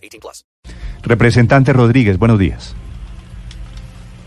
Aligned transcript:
18 0.00 0.20
plus. 0.20 0.44
Representante 1.02 1.72
Rodríguez, 1.72 2.18
buenos 2.18 2.38
días. 2.38 2.74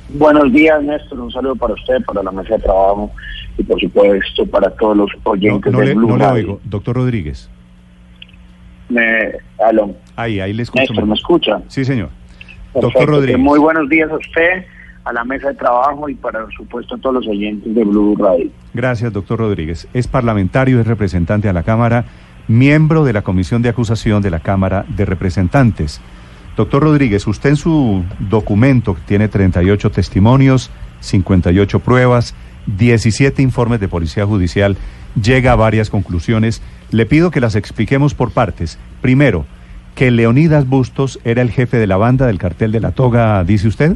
Buenos 0.10 0.52
días, 0.54 0.82
Néstor. 0.84 1.20
Un 1.20 1.32
saludo 1.32 1.56
para 1.56 1.74
usted, 1.74 2.04
para 2.06 2.22
la 2.22 2.32
mesa 2.32 2.56
de 2.56 2.62
trabajo 2.62 3.12
y, 3.58 3.64
por 3.64 3.80
supuesto, 3.80 4.46
para 4.46 4.70
todos 4.72 4.96
los 4.98 5.10
No, 5.26 5.32
oyentes 5.32 5.72
no 5.72 5.80
de 5.80 5.86
le, 5.88 5.94
Blue 5.96 6.08
no 6.10 6.18
le 6.18 6.24
Radio. 6.24 6.36
oigo. 6.36 6.62
Doctor 6.66 6.96
Rodríguez. 6.98 7.50
Me, 8.90 9.32
aló. 9.66 9.96
Ahí, 10.16 10.40
ahí 10.40 10.54
le 10.54 10.64
escucho. 10.64 10.82
Néstor, 10.94 11.06
¿me 11.08 11.16
escucha? 11.16 11.62
Sí, 11.68 11.84
señor. 11.86 12.10
Perfecto. 12.74 12.82
Doctor 12.82 13.10
Rodríguez. 13.10 13.40
Muy 13.40 13.60
buenos 13.60 13.90
días 13.90 14.10
a 14.12 14.16
usted, 14.16 14.66
a 15.06 15.14
la 15.14 15.24
mesa 15.24 15.48
de 15.50 15.56
trabajo 15.56 16.08
y, 16.10 16.16
para 16.16 16.46
supuesto, 16.56 16.96
a 16.96 16.98
todos 17.00 17.16
los 17.16 17.28
oyentes 17.28 17.74
de 17.74 17.84
Blue 17.84 18.16
Radio. 18.18 18.50
Gracias, 18.74 19.12
doctor 19.14 19.40
Rodríguez. 19.40 19.88
Es 19.94 20.08
parlamentario, 20.08 20.80
es 20.80 20.86
representante 20.88 21.50
a 21.50 21.54
la 21.54 21.64
Cámara, 21.64 22.06
miembro 22.48 23.04
de 23.06 23.14
la 23.14 23.22
Comisión 23.22 23.62
de 23.62 23.70
Acusación 23.70 24.22
de 24.22 24.30
la 24.30 24.40
Cámara 24.40 24.86
de 24.88 25.06
Representantes. 25.06 26.02
Doctor 26.56 26.84
Rodríguez, 26.84 27.26
usted 27.26 27.52
en 27.52 27.56
su 27.56 28.04
documento, 28.20 28.96
tiene 29.08 29.28
38 29.28 29.90
testimonios, 29.92 30.70
58 31.00 31.80
pruebas, 31.80 32.36
17 32.68 33.42
informes 33.42 33.80
de 33.80 33.88
Policía 33.88 34.26
Judicial, 34.26 34.78
llega 35.22 35.52
a 35.52 35.56
varias 35.56 35.90
conclusiones. 35.90 36.62
Le 36.92 37.06
pido 37.06 37.32
que 37.32 37.42
las 37.42 37.56
expliquemos 37.56 38.14
por 38.14 38.32
partes. 38.32 38.78
Primero, 39.02 39.46
que 39.96 40.12
Leonidas 40.12 40.68
Bustos 40.68 41.20
era 41.24 41.42
el 41.42 41.52
jefe 41.52 41.78
de 41.78 41.88
la 41.88 41.98
banda 41.98 42.28
del 42.28 42.40
cartel 42.40 42.72
de 42.72 42.80
la 42.80 42.92
toga, 42.92 43.44
dice 43.44 43.68
usted. 43.68 43.96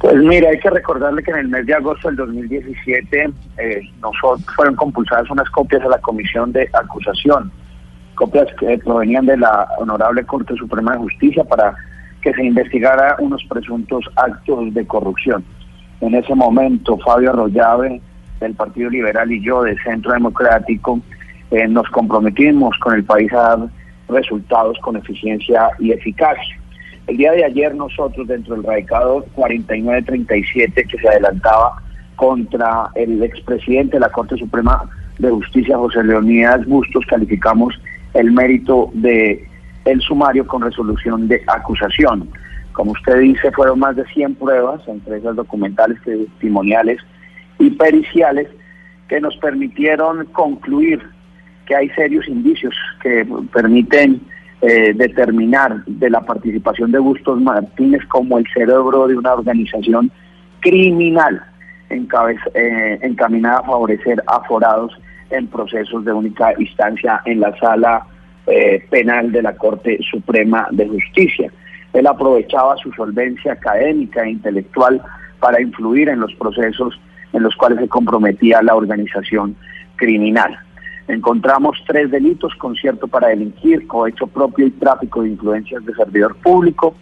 Pues 0.00 0.14
mire, 0.16 0.48
hay 0.48 0.60
que 0.60 0.70
recordarle 0.70 1.22
que 1.22 1.32
en 1.32 1.38
el 1.38 1.48
mes 1.48 1.66
de 1.66 1.74
agosto 1.74 2.08
del 2.08 2.16
2017 2.16 3.30
eh, 3.58 3.80
nosotros 4.00 4.44
fueron 4.54 4.76
compulsadas 4.76 5.28
unas 5.28 5.50
copias 5.50 5.82
a 5.82 5.88
la 5.88 5.98
Comisión 5.98 6.52
de 6.52 6.68
Acusación, 6.72 7.50
copias 8.14 8.46
que 8.60 8.78
provenían 8.78 9.26
de 9.26 9.36
la 9.36 9.66
Honorable 9.78 10.24
Corte 10.24 10.54
Suprema 10.54 10.92
de 10.92 10.98
Justicia 10.98 11.42
para 11.42 11.74
que 12.22 12.32
se 12.32 12.44
investigara 12.44 13.16
unos 13.18 13.42
presuntos 13.48 14.04
actos 14.14 14.72
de 14.72 14.86
corrupción. 14.86 15.44
En 16.00 16.14
ese 16.14 16.34
momento, 16.34 16.96
Fabio 16.98 17.30
Arroyave, 17.30 18.00
del 18.38 18.54
Partido 18.54 18.90
Liberal, 18.90 19.32
y 19.32 19.42
yo, 19.42 19.64
del 19.64 19.82
Centro 19.82 20.12
Democrático, 20.12 21.00
eh, 21.50 21.66
nos 21.66 21.88
comprometimos 21.88 22.76
con 22.78 22.94
el 22.94 23.04
país 23.04 23.32
a 23.32 23.36
dar 23.36 23.58
resultados 24.08 24.78
con 24.78 24.96
eficiencia 24.96 25.70
y 25.80 25.90
eficacia. 25.90 26.56
El 27.08 27.16
día 27.16 27.32
de 27.32 27.42
ayer 27.42 27.74
nosotros 27.74 28.28
dentro 28.28 28.54
del 28.54 28.64
radicado 28.64 29.24
4937 29.34 30.84
que 30.84 30.98
se 30.98 31.08
adelantaba 31.08 31.82
contra 32.16 32.90
el 32.96 33.22
expresidente 33.22 33.96
de 33.96 34.00
la 34.00 34.10
Corte 34.10 34.36
Suprema 34.36 34.82
de 35.18 35.30
Justicia, 35.30 35.78
José 35.78 36.04
Leonidas 36.04 36.66
Bustos, 36.66 37.06
calificamos 37.06 37.74
el 38.12 38.30
mérito 38.30 38.90
de 38.92 39.42
el 39.86 40.00
sumario 40.02 40.46
con 40.46 40.60
resolución 40.60 41.28
de 41.28 41.42
acusación. 41.46 42.28
Como 42.72 42.92
usted 42.92 43.20
dice, 43.20 43.50
fueron 43.52 43.78
más 43.78 43.96
de 43.96 44.04
100 44.04 44.34
pruebas, 44.34 44.86
entre 44.86 45.16
esas 45.16 45.34
documentales, 45.34 45.98
testimoniales 46.02 46.98
y 47.58 47.70
periciales, 47.70 48.48
que 49.08 49.18
nos 49.18 49.34
permitieron 49.38 50.26
concluir 50.26 51.00
que 51.64 51.74
hay 51.74 51.88
serios 51.90 52.28
indicios 52.28 52.74
que 53.02 53.26
permiten 53.50 54.20
eh, 54.60 54.92
determinar 54.94 55.84
de 55.86 56.10
la 56.10 56.20
participación 56.20 56.90
de 56.90 56.98
Bustos 56.98 57.40
Martínez 57.40 58.04
como 58.08 58.38
el 58.38 58.46
cerebro 58.52 59.06
de 59.06 59.16
una 59.16 59.34
organización 59.34 60.10
criminal 60.60 61.40
eh, 61.90 62.98
encaminada 63.02 63.60
a 63.60 63.62
favorecer 63.62 64.22
a 64.26 64.40
forados 64.44 64.92
en 65.30 65.46
procesos 65.46 66.04
de 66.04 66.12
única 66.12 66.54
instancia 66.58 67.20
en 67.24 67.40
la 67.40 67.56
sala 67.58 68.04
eh, 68.46 68.84
penal 68.90 69.30
de 69.30 69.42
la 69.42 69.54
Corte 69.54 69.98
Suprema 70.10 70.66
de 70.70 70.88
Justicia. 70.88 71.50
Él 71.92 72.06
aprovechaba 72.06 72.76
su 72.78 72.92
solvencia 72.92 73.52
académica 73.52 74.24
e 74.24 74.30
intelectual 74.30 75.00
para 75.38 75.60
influir 75.60 76.08
en 76.08 76.20
los 76.20 76.34
procesos 76.34 76.98
en 77.32 77.42
los 77.42 77.54
cuales 77.56 77.78
se 77.78 77.88
comprometía 77.88 78.62
la 78.62 78.74
organización 78.74 79.54
criminal. 79.96 80.58
Encontramos 81.08 81.82
tres 81.86 82.10
delitos, 82.10 82.54
concierto 82.56 83.08
para 83.08 83.28
delinquir, 83.28 83.86
cohecho 83.86 84.26
propio 84.26 84.66
y 84.66 84.70
tráfico 84.72 85.22
de 85.22 85.30
influencias 85.30 85.84
de 85.86 85.94
servidor 85.94 86.36
público, 86.36 86.94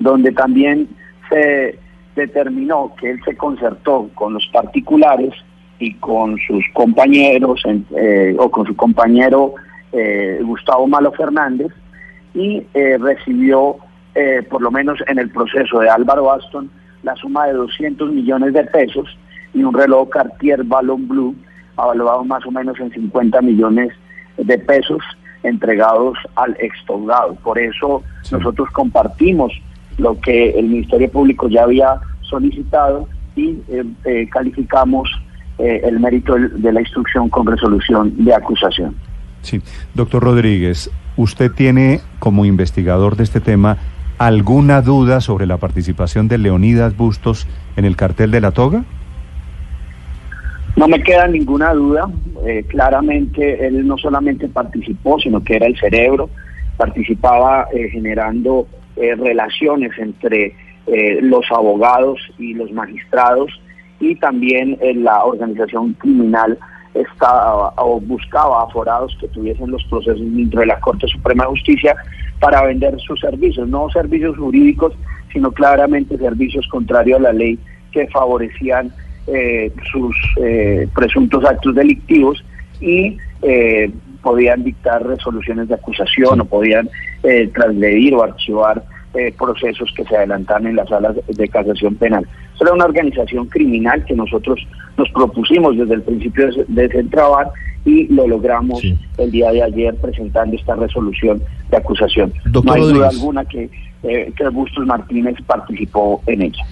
donde 0.00 0.32
también 0.32 0.88
se 1.30 1.78
determinó 2.16 2.92
que 3.00 3.12
él 3.12 3.20
se 3.24 3.36
concertó 3.36 4.10
con 4.14 4.34
los 4.34 4.46
particulares 4.48 5.32
y 5.78 5.94
con 5.94 6.36
sus 6.46 6.64
compañeros 6.72 7.62
eh, 7.96 8.34
o 8.38 8.50
con 8.50 8.66
su 8.66 8.74
compañero 8.74 9.54
eh, 9.92 10.40
Gustavo 10.42 10.88
Malo 10.88 11.12
Fernández 11.12 11.72
y 12.34 12.66
eh, 12.74 12.98
recibió, 12.98 13.76
eh, 14.16 14.42
por 14.50 14.60
lo 14.60 14.72
menos 14.72 14.98
en 15.06 15.20
el 15.20 15.30
proceso 15.30 15.78
de 15.78 15.88
Álvaro 15.88 16.32
Aston, 16.32 16.68
la 17.04 17.14
suma 17.14 17.46
de 17.46 17.52
200 17.52 18.10
millones 18.10 18.52
de 18.54 18.64
pesos 18.64 19.16
y 19.52 19.62
un 19.62 19.72
reloj 19.72 20.08
Cartier 20.08 20.64
Ballon 20.64 21.06
Blue 21.06 21.36
avaluado 21.76 22.24
más 22.24 22.44
o 22.46 22.50
menos 22.50 22.78
en 22.80 22.90
50 22.90 23.40
millones 23.42 23.92
de 24.36 24.58
pesos 24.58 25.02
entregados 25.42 26.16
al 26.36 26.56
extogado. 26.60 27.34
Por 27.36 27.58
eso 27.58 28.02
Sí. 28.22 28.34
nosotros 28.34 28.68
compartimos 28.72 29.52
lo 29.98 30.18
que 30.20 30.50
el 30.50 30.68
Ministerio 30.68 31.10
Público 31.10 31.48
ya 31.48 31.64
había 31.64 32.00
solicitado 32.22 33.08
y 33.36 33.58
eh, 33.68 33.84
eh, 34.04 34.28
calificamos 34.30 35.08
eh, 35.58 35.82
el 35.84 36.00
mérito 36.00 36.34
de 36.34 36.72
la 36.72 36.80
instrucción 36.80 37.28
con 37.28 37.46
resolución 37.46 38.12
de 38.24 38.34
acusación. 38.34 38.94
Sí. 39.42 39.60
Doctor 39.94 40.22
Rodríguez, 40.24 40.90
¿usted 41.16 41.52
tiene 41.52 42.00
como 42.18 42.44
investigador 42.44 43.16
de 43.16 43.24
este 43.24 43.40
tema 43.40 43.76
alguna 44.18 44.80
duda 44.80 45.20
sobre 45.20 45.46
la 45.46 45.58
participación 45.58 46.28
de 46.28 46.38
Leonidas 46.38 46.96
Bustos 46.96 47.46
en 47.76 47.84
el 47.84 47.96
cartel 47.96 48.30
de 48.30 48.40
la 48.40 48.52
toga? 48.52 48.84
No 50.76 50.88
me 50.88 51.02
queda 51.02 51.26
ninguna 51.28 51.72
duda. 51.72 52.10
eh, 52.46 52.64
claramente 52.68 53.66
él 53.66 53.86
no 53.86 53.96
solamente 53.96 54.48
participó, 54.48 55.18
sino 55.18 55.42
que 55.42 55.56
era 55.56 55.66
el 55.66 55.78
cerebro. 55.78 56.28
Participaba 56.76 57.68
eh, 57.72 57.88
generando 57.90 58.66
eh, 58.96 59.14
relaciones 59.14 59.92
entre 59.98 60.54
eh, 60.86 61.18
los 61.22 61.44
abogados 61.50 62.18
y 62.38 62.54
los 62.54 62.70
magistrados 62.72 63.50
y 64.00 64.16
también 64.16 64.76
eh, 64.80 64.94
la 64.94 65.24
organización 65.24 65.94
criminal 65.94 66.58
estaba 66.92 67.72
o 67.76 68.00
buscaba 68.00 68.64
aforados 68.64 69.16
que 69.20 69.28
tuviesen 69.28 69.70
los 69.70 69.82
procesos 69.84 70.20
dentro 70.20 70.60
de 70.60 70.66
la 70.66 70.78
Corte 70.80 71.06
Suprema 71.08 71.44
de 71.44 71.50
Justicia 71.50 71.96
para 72.38 72.62
vender 72.62 72.98
sus 73.00 73.18
servicios, 73.20 73.66
no 73.68 73.88
servicios 73.90 74.36
jurídicos, 74.36 74.92
sino 75.32 75.50
claramente 75.50 76.18
servicios 76.18 76.68
contrarios 76.68 77.18
a 77.20 77.22
la 77.22 77.32
ley 77.32 77.58
que 77.90 78.06
favorecían 78.08 78.92
eh, 79.26 79.72
sus 79.90 80.16
eh, 80.42 80.88
presuntos 80.94 81.44
actos 81.44 81.74
delictivos 81.74 82.44
y 82.80 83.16
eh, 83.42 83.90
podían 84.22 84.64
dictar 84.64 85.06
resoluciones 85.06 85.68
de 85.68 85.74
acusación 85.74 86.40
o 86.40 86.44
podían 86.44 86.88
eh, 87.22 87.48
transgredir 87.54 88.14
o 88.14 88.22
archivar 88.22 88.82
eh, 89.14 89.32
procesos 89.38 89.92
que 89.96 90.04
se 90.04 90.16
adelantan 90.16 90.66
en 90.66 90.76
las 90.76 90.88
salas 90.88 91.14
de 91.28 91.48
casación 91.48 91.94
penal. 91.96 92.26
Era 92.60 92.72
una 92.72 92.86
organización 92.86 93.46
criminal 93.46 94.04
que 94.06 94.14
nosotros 94.14 94.66
nos 94.96 95.08
propusimos 95.10 95.76
desde 95.76 95.94
el 95.94 96.02
principio 96.02 96.50
de, 96.50 96.64
de 96.68 96.88
Centrabar 96.88 97.50
y 97.84 98.12
lo 98.12 98.26
logramos 98.26 98.80
Sí. 98.80 98.98
el 99.18 99.30
día 99.30 99.50
de 99.52 99.62
ayer 99.62 99.94
presentando 99.96 100.56
esta 100.56 100.74
resolución 100.74 101.42
de 101.70 101.76
acusación. 101.76 102.32
Doctor 102.46 102.64
no 102.64 102.72
hay 102.72 102.80
duda 102.80 102.92
Rodríguez. 102.92 103.20
alguna 103.20 103.44
que, 103.44 103.70
eh, 104.04 104.32
que 104.34 104.80
Martínez 104.86 105.36
participó 105.46 106.22
en 106.26 106.42
ella. 106.42 106.64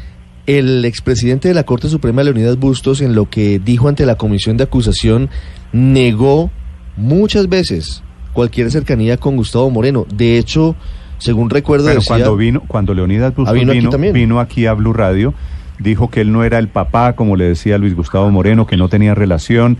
El 0.46 0.84
expresidente 0.84 1.48
de 1.48 1.54
la 1.54 1.64
Corte 1.64 1.88
Suprema, 1.88 2.22
Leonidas 2.22 2.58
Bustos, 2.58 3.00
en 3.00 3.14
lo 3.14 3.30
que 3.30 3.58
dijo 3.58 3.88
ante 3.88 4.06
la 4.06 4.16
comisión 4.16 4.56
de 4.56 4.64
acusación, 4.64 5.30
negó 5.72 6.50
muchas 6.96 7.48
veces 7.48 8.02
cualquier 8.32 8.70
cercanía 8.70 9.16
con 9.18 9.36
Gustavo 9.36 9.70
Moreno. 9.70 10.06
De 10.12 10.38
hecho, 10.38 10.74
según 11.18 11.50
recuerdo, 11.50 11.86
Pero 11.86 12.00
decía, 12.00 12.16
cuando 12.16 12.36
vino, 12.36 12.62
cuando 12.66 12.94
Leonidas 12.94 13.34
Bustos 13.34 13.50
Ah, 13.50 13.52
vino 13.52 13.72
vino, 13.72 13.90
aquí 13.90 14.12
vino 14.12 14.40
aquí 14.40 14.66
a 14.66 14.72
Blue 14.72 14.92
Radio, 14.92 15.34
dijo 15.78 16.10
que 16.10 16.22
él 16.22 16.32
no 16.32 16.42
era 16.44 16.58
el 16.58 16.68
papá, 16.68 17.14
como 17.14 17.36
le 17.36 17.44
decía 17.44 17.78
Luis 17.78 17.94
Gustavo 17.94 18.30
Moreno, 18.30 18.66
que 18.66 18.76
no 18.76 18.88
tenía 18.88 19.14
relación, 19.14 19.78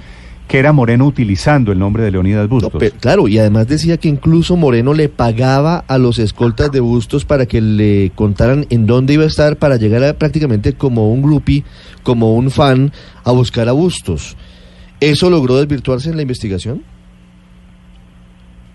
que 0.53 0.59
era 0.59 0.75
Moreno 0.75 1.07
utilizando 1.07 1.73
el 1.73 1.79
nombre 1.79 2.03
de 2.03 2.11
Leonidas 2.11 2.43
No, 2.43 2.57
Bustos. 2.57 2.93
claro, 3.01 3.27
y 3.27 3.39
además 3.39 3.69
decía 3.69 3.97
que 3.97 4.11
incluso 4.11 4.55
Moreno 4.55 4.93
le 4.93 5.09
pagaba 5.09 5.79
a 5.79 5.97
los 5.97 6.19
escoltas 6.19 6.71
de 6.71 6.81
Bustos 6.81 7.25
para 7.25 7.47
que 7.47 7.63
le 7.63 8.13
contaran 8.15 8.67
en 8.69 8.85
dónde 8.85 9.15
iba 9.15 9.25
a 9.25 9.29
estar 9.29 9.57
para 9.57 9.77
llegar 9.77 10.05
a, 10.05 10.13
prácticamente 10.13 10.75
como 10.75 11.11
un 11.11 11.23
groupie, 11.23 11.65
como 12.03 12.35
un 12.35 12.51
fan, 12.51 12.93
a 13.25 13.33
buscar 13.33 13.67
a 13.71 13.73
Bustos. 13.73 14.37
¿Eso 15.01 15.31
logró 15.31 15.57
desvirtuarse 15.57 16.11
en 16.11 16.17
la 16.17 16.23
investigación? 16.23 16.83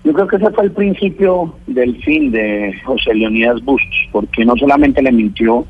Yo 0.03 0.13
creo 0.13 0.27
que 0.27 0.37
ese 0.37 0.49
fue 0.49 0.63
el 0.63 0.71
principio 0.71 1.53
del 1.67 1.95
fin 2.01 2.31
de 2.31 2.73
José 2.85 3.13
Leonidas 3.13 3.63
Bustos, 3.63 4.09
porque 4.11 4.43
no 4.45 4.55
solamente 4.57 4.99
le 5.03 5.11
mintió 5.11 5.63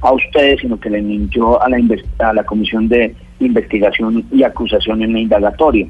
a 0.00 0.12
ustedes, 0.12 0.60
sino 0.60 0.80
que 0.80 0.90
le 0.90 1.00
mintió 1.02 1.62
a 1.62 1.68
la, 1.68 1.78
a 2.18 2.32
la 2.32 2.42
Comisión 2.42 2.88
de 2.88 3.14
Investigación 3.44 4.24
y 4.30 4.42
Acusación 4.42 5.02
en 5.02 5.12
la 5.12 5.20
indagatoria, 5.20 5.86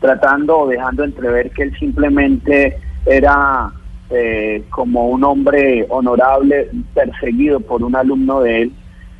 tratando 0.00 0.60
o 0.60 0.68
dejando 0.68 1.04
entrever 1.04 1.50
que 1.50 1.64
él 1.64 1.76
simplemente 1.78 2.76
era 3.06 3.70
eh, 4.10 4.62
como 4.70 5.08
un 5.08 5.24
hombre 5.24 5.86
honorable 5.88 6.68
perseguido 6.94 7.60
por 7.60 7.82
un 7.82 7.96
alumno 7.96 8.40
de 8.40 8.62
él 8.62 8.72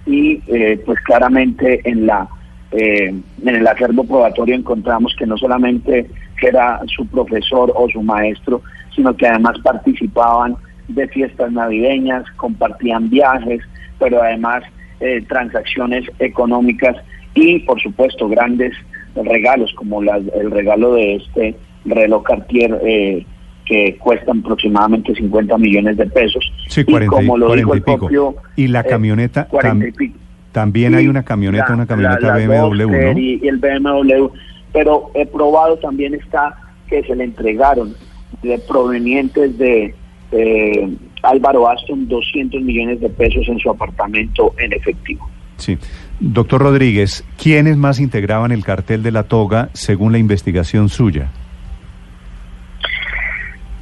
y 0.06 0.42
eh, 0.48 0.82
pues 0.84 0.98
claramente 1.00 1.80
en 1.84 2.06
la 2.06 2.28
eh, 2.72 3.08
en 3.44 3.54
el 3.54 3.66
acervo 3.66 4.04
probatorio 4.04 4.54
encontramos 4.54 5.14
que 5.18 5.26
no 5.26 5.36
solamente 5.36 6.08
era 6.42 6.80
su 6.86 7.06
profesor 7.06 7.72
o 7.74 7.88
su 7.88 8.02
maestro, 8.02 8.62
sino 8.94 9.14
que 9.16 9.26
además 9.26 9.58
participaban 9.62 10.56
de 10.88 11.06
fiestas 11.08 11.52
navideñas, 11.52 12.24
compartían 12.36 13.08
viajes, 13.08 13.60
pero 13.98 14.22
además 14.22 14.64
eh, 15.00 15.24
transacciones 15.28 16.04
económicas 16.18 16.96
y 17.34 17.60
por 17.60 17.80
supuesto 17.80 18.28
grandes 18.28 18.72
regalos 19.14 19.72
como 19.74 20.02
las- 20.02 20.22
el 20.38 20.50
regalo 20.50 20.94
de 20.94 21.16
este 21.16 21.54
reloj 21.84 22.22
Cartier 22.24 22.78
eh, 22.84 23.26
que 23.64 23.96
cuestan 23.98 24.40
aproximadamente 24.40 25.14
50 25.14 25.56
millones 25.58 25.96
de 25.96 26.06
pesos. 26.06 26.44
Sí, 26.68 26.80
y 26.82 26.84
40 26.84 27.04
y- 27.22 27.26
como 27.26 27.38
lo 27.38 27.46
40 27.46 27.56
dijo 27.64 27.74
el 27.74 27.82
pico. 27.82 27.98
propio... 27.98 28.36
Y 28.56 28.68
la 28.68 28.80
eh, 28.80 28.86
camioneta 28.88 29.46
40 29.48 29.88
y 29.88 29.92
pico. 29.92 30.18
También 30.52 30.94
hay 30.94 31.08
una 31.08 31.22
camioneta, 31.22 31.68
la- 31.68 31.74
una 31.74 31.86
camioneta 31.86 32.20
la- 32.20 32.38
la 32.38 32.46
BMW, 32.46 33.12
¿no? 33.14 33.18
Y, 33.18 33.40
y 33.42 33.48
el 33.48 33.58
BMW, 33.58 34.28
pero 34.72 35.10
he 35.14 35.24
probado 35.26 35.78
también 35.78 36.14
está 36.14 36.56
que 36.88 37.02
se 37.04 37.14
le 37.14 37.24
entregaron 37.24 37.94
de 38.42 38.58
provenientes 38.68 39.56
de 39.58 39.94
eh, 40.32 40.88
Álvaro 41.22 41.68
Aston 41.68 42.08
200 42.08 42.60
millones 42.62 43.00
de 43.00 43.08
pesos 43.10 43.46
en 43.48 43.58
su 43.58 43.70
apartamento 43.70 44.52
en 44.58 44.72
efectivo. 44.72 45.28
Sí. 45.56 45.78
Doctor 46.24 46.62
Rodríguez, 46.62 47.24
¿quiénes 47.36 47.76
más 47.76 47.98
integraban 47.98 48.52
el 48.52 48.64
cartel 48.64 49.02
de 49.02 49.10
la 49.10 49.24
toga 49.24 49.70
según 49.72 50.12
la 50.12 50.18
investigación 50.18 50.88
suya? 50.88 51.32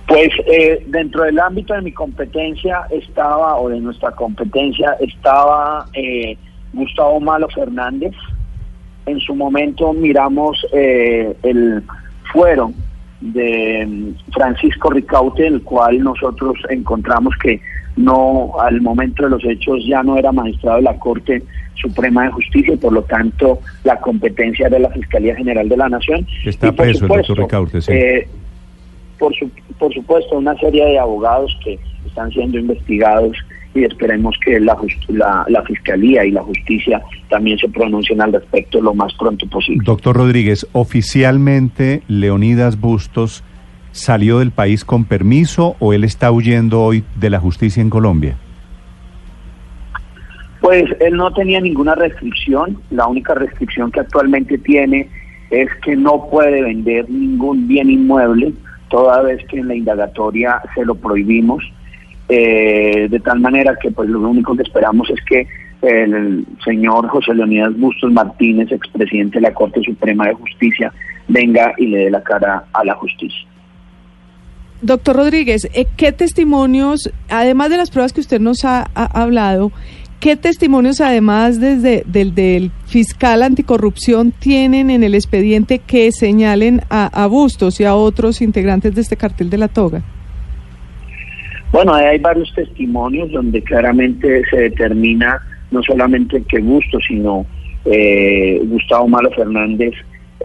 Pues 0.06 0.30
eh, 0.46 0.82
dentro 0.86 1.24
del 1.24 1.38
ámbito 1.38 1.74
de 1.74 1.82
mi 1.82 1.92
competencia 1.92 2.86
estaba, 2.90 3.56
o 3.58 3.68
de 3.68 3.78
nuestra 3.78 4.12
competencia, 4.12 4.96
estaba 5.00 5.84
eh, 5.92 6.38
Gustavo 6.72 7.20
Malo 7.20 7.46
Fernández. 7.50 8.14
En 9.04 9.20
su 9.20 9.34
momento 9.34 9.92
miramos 9.92 10.66
eh, 10.72 11.36
el 11.42 11.82
fuero 12.32 12.72
de 13.20 13.86
mm, 13.86 14.32
Francisco 14.32 14.88
Ricaute, 14.88 15.46
el 15.46 15.62
cual 15.62 16.02
nosotros 16.02 16.56
encontramos 16.70 17.34
que 17.36 17.60
no, 17.96 18.52
al 18.60 18.80
momento 18.80 19.24
de 19.24 19.30
los 19.30 19.44
hechos, 19.44 19.78
ya 19.86 20.02
no 20.02 20.16
era 20.16 20.32
magistrado 20.32 20.76
de 20.78 20.82
la 20.82 20.96
Corte 20.98 21.42
Suprema 21.74 22.24
de 22.24 22.30
Justicia 22.32 22.74
y 22.74 22.76
por 22.76 22.92
lo 22.92 23.02
tanto 23.02 23.58
la 23.84 23.96
competencia 24.00 24.68
de 24.68 24.78
la 24.80 24.90
Fiscalía 24.90 25.34
General 25.36 25.68
de 25.68 25.76
la 25.76 25.88
Nación. 25.88 26.26
Está 26.44 26.68
Y 26.68 26.72
por 26.72 26.84
preso 26.86 27.04
el 27.04 27.08
doctor 27.08 27.38
Ricaurte, 27.38 27.80
sí. 27.80 27.92
eh, 27.92 28.28
por, 29.18 29.34
su- 29.34 29.50
por 29.78 29.92
supuesto, 29.94 30.36
una 30.38 30.54
serie 30.56 30.84
de 30.84 30.98
abogados 30.98 31.56
que 31.64 31.78
están 32.06 32.30
siendo 32.32 32.58
investigados 32.58 33.36
y 33.74 33.84
esperemos 33.84 34.34
que 34.44 34.58
la, 34.58 34.76
la 35.48 35.62
Fiscalía 35.62 36.24
y 36.24 36.32
la 36.32 36.42
Justicia 36.42 37.00
también 37.28 37.56
se 37.58 37.68
pronuncien 37.68 38.20
al 38.20 38.32
respecto 38.32 38.80
lo 38.80 38.92
más 38.94 39.12
pronto 39.14 39.46
posible. 39.46 39.82
Doctor 39.84 40.16
Rodríguez, 40.16 40.66
oficialmente 40.72 42.02
Leonidas 42.08 42.80
Bustos 42.80 43.44
salió 43.92 44.38
del 44.38 44.50
país 44.50 44.84
con 44.84 45.04
permiso 45.04 45.76
o 45.78 45.92
él 45.92 46.04
está 46.04 46.30
huyendo 46.30 46.82
hoy 46.82 47.04
de 47.16 47.30
la 47.30 47.40
justicia 47.40 47.80
en 47.80 47.90
Colombia? 47.90 48.36
Pues 50.60 50.84
él 51.00 51.16
no 51.16 51.32
tenía 51.32 51.60
ninguna 51.60 51.94
restricción, 51.94 52.78
la 52.90 53.06
única 53.06 53.34
restricción 53.34 53.90
que 53.90 54.00
actualmente 54.00 54.58
tiene 54.58 55.08
es 55.50 55.68
que 55.82 55.96
no 55.96 56.28
puede 56.30 56.62
vender 56.62 57.08
ningún 57.08 57.66
bien 57.66 57.90
inmueble, 57.90 58.52
toda 58.88 59.22
vez 59.22 59.44
que 59.46 59.58
en 59.58 59.68
la 59.68 59.74
indagatoria 59.74 60.60
se 60.74 60.84
lo 60.84 60.94
prohibimos, 60.94 61.64
eh, 62.28 63.08
de 63.10 63.20
tal 63.20 63.40
manera 63.40 63.76
que 63.80 63.90
pues 63.90 64.08
lo 64.08 64.20
único 64.20 64.54
que 64.54 64.62
esperamos 64.62 65.10
es 65.10 65.18
que 65.24 65.48
el 65.82 66.44
señor 66.64 67.08
José 67.08 67.34
Leonidas 67.34 67.76
Bustos 67.76 68.12
Martínez, 68.12 68.70
expresidente 68.70 69.38
de 69.38 69.42
la 69.42 69.54
Corte 69.54 69.82
Suprema 69.82 70.26
de 70.26 70.34
Justicia, 70.34 70.92
venga 71.26 71.72
y 71.78 71.86
le 71.86 71.98
dé 72.04 72.10
la 72.10 72.22
cara 72.22 72.64
a 72.72 72.84
la 72.84 72.94
justicia. 72.94 73.46
Doctor 74.82 75.16
Rodríguez, 75.16 75.68
eh, 75.74 75.86
¿qué 75.96 76.12
testimonios, 76.12 77.10
además 77.28 77.70
de 77.70 77.76
las 77.76 77.90
pruebas 77.90 78.12
que 78.12 78.20
usted 78.20 78.40
nos 78.40 78.64
ha, 78.64 78.90
ha 78.94 79.22
hablado, 79.22 79.72
qué 80.20 80.36
testimonios 80.36 81.00
además 81.00 81.60
desde 81.60 82.02
del, 82.06 82.34
del 82.34 82.70
fiscal 82.86 83.42
anticorrupción 83.42 84.32
tienen 84.32 84.90
en 84.90 85.02
el 85.02 85.14
expediente 85.14 85.78
que 85.78 86.12
señalen 86.12 86.82
a, 86.90 87.26
Bustos 87.26 87.80
y 87.80 87.84
a 87.84 87.94
otros 87.94 88.42
integrantes 88.42 88.94
de 88.94 89.00
este 89.00 89.16
cartel 89.16 89.50
de 89.50 89.58
la 89.58 89.68
toga? 89.68 90.02
Bueno, 91.72 91.94
hay 91.94 92.18
varios 92.18 92.52
testimonios 92.54 93.32
donde 93.32 93.62
claramente 93.62 94.42
se 94.50 94.56
determina 94.56 95.40
no 95.70 95.82
solamente 95.82 96.42
que 96.48 96.60
Gusto, 96.60 96.98
sino 97.06 97.46
eh, 97.84 98.60
Gustavo 98.64 99.08
Malo 99.08 99.30
Fernández 99.30 99.94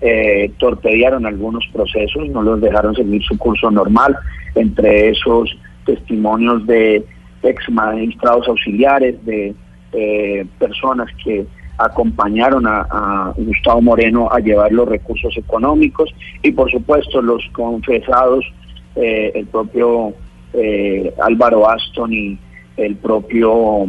eh, 0.02 0.52
torpedearon 0.58 1.26
algunos 1.26 1.66
procesos, 1.74 2.28
no 2.30 2.42
los 2.42 2.62
dejaron 2.62 2.96
seguir 2.96 3.24
su 3.24 3.38
curso 3.38 3.72
normal, 3.72 4.18
entre 4.56 5.10
esos 5.10 5.58
testimonios 5.86 6.66
de 6.68 7.06
ex 7.44 7.70
magistrados 7.70 8.48
auxiliares, 8.48 9.24
de 9.26 9.54
eh, 9.94 10.46
personas 10.60 11.08
que 11.24 11.46
acompañaron 11.78 12.66
a, 12.68 13.34
Gustavo 13.38 13.82
Moreno 13.82 14.30
a 14.32 14.40
llevar 14.40 14.72
los 14.72 14.88
recursos 14.88 15.36
económicos 15.38 16.14
y 16.42 16.52
por 16.52 16.72
supuesto 16.72 17.22
los 17.22 17.44
confesados, 17.52 18.46
eh, 18.96 19.32
el 19.36 19.46
propio 19.48 20.14
eh, 20.54 21.14
Álvaro 21.22 21.70
Aston 21.70 22.14
y 22.14 22.40
el 22.78 22.96
propio 22.96 23.86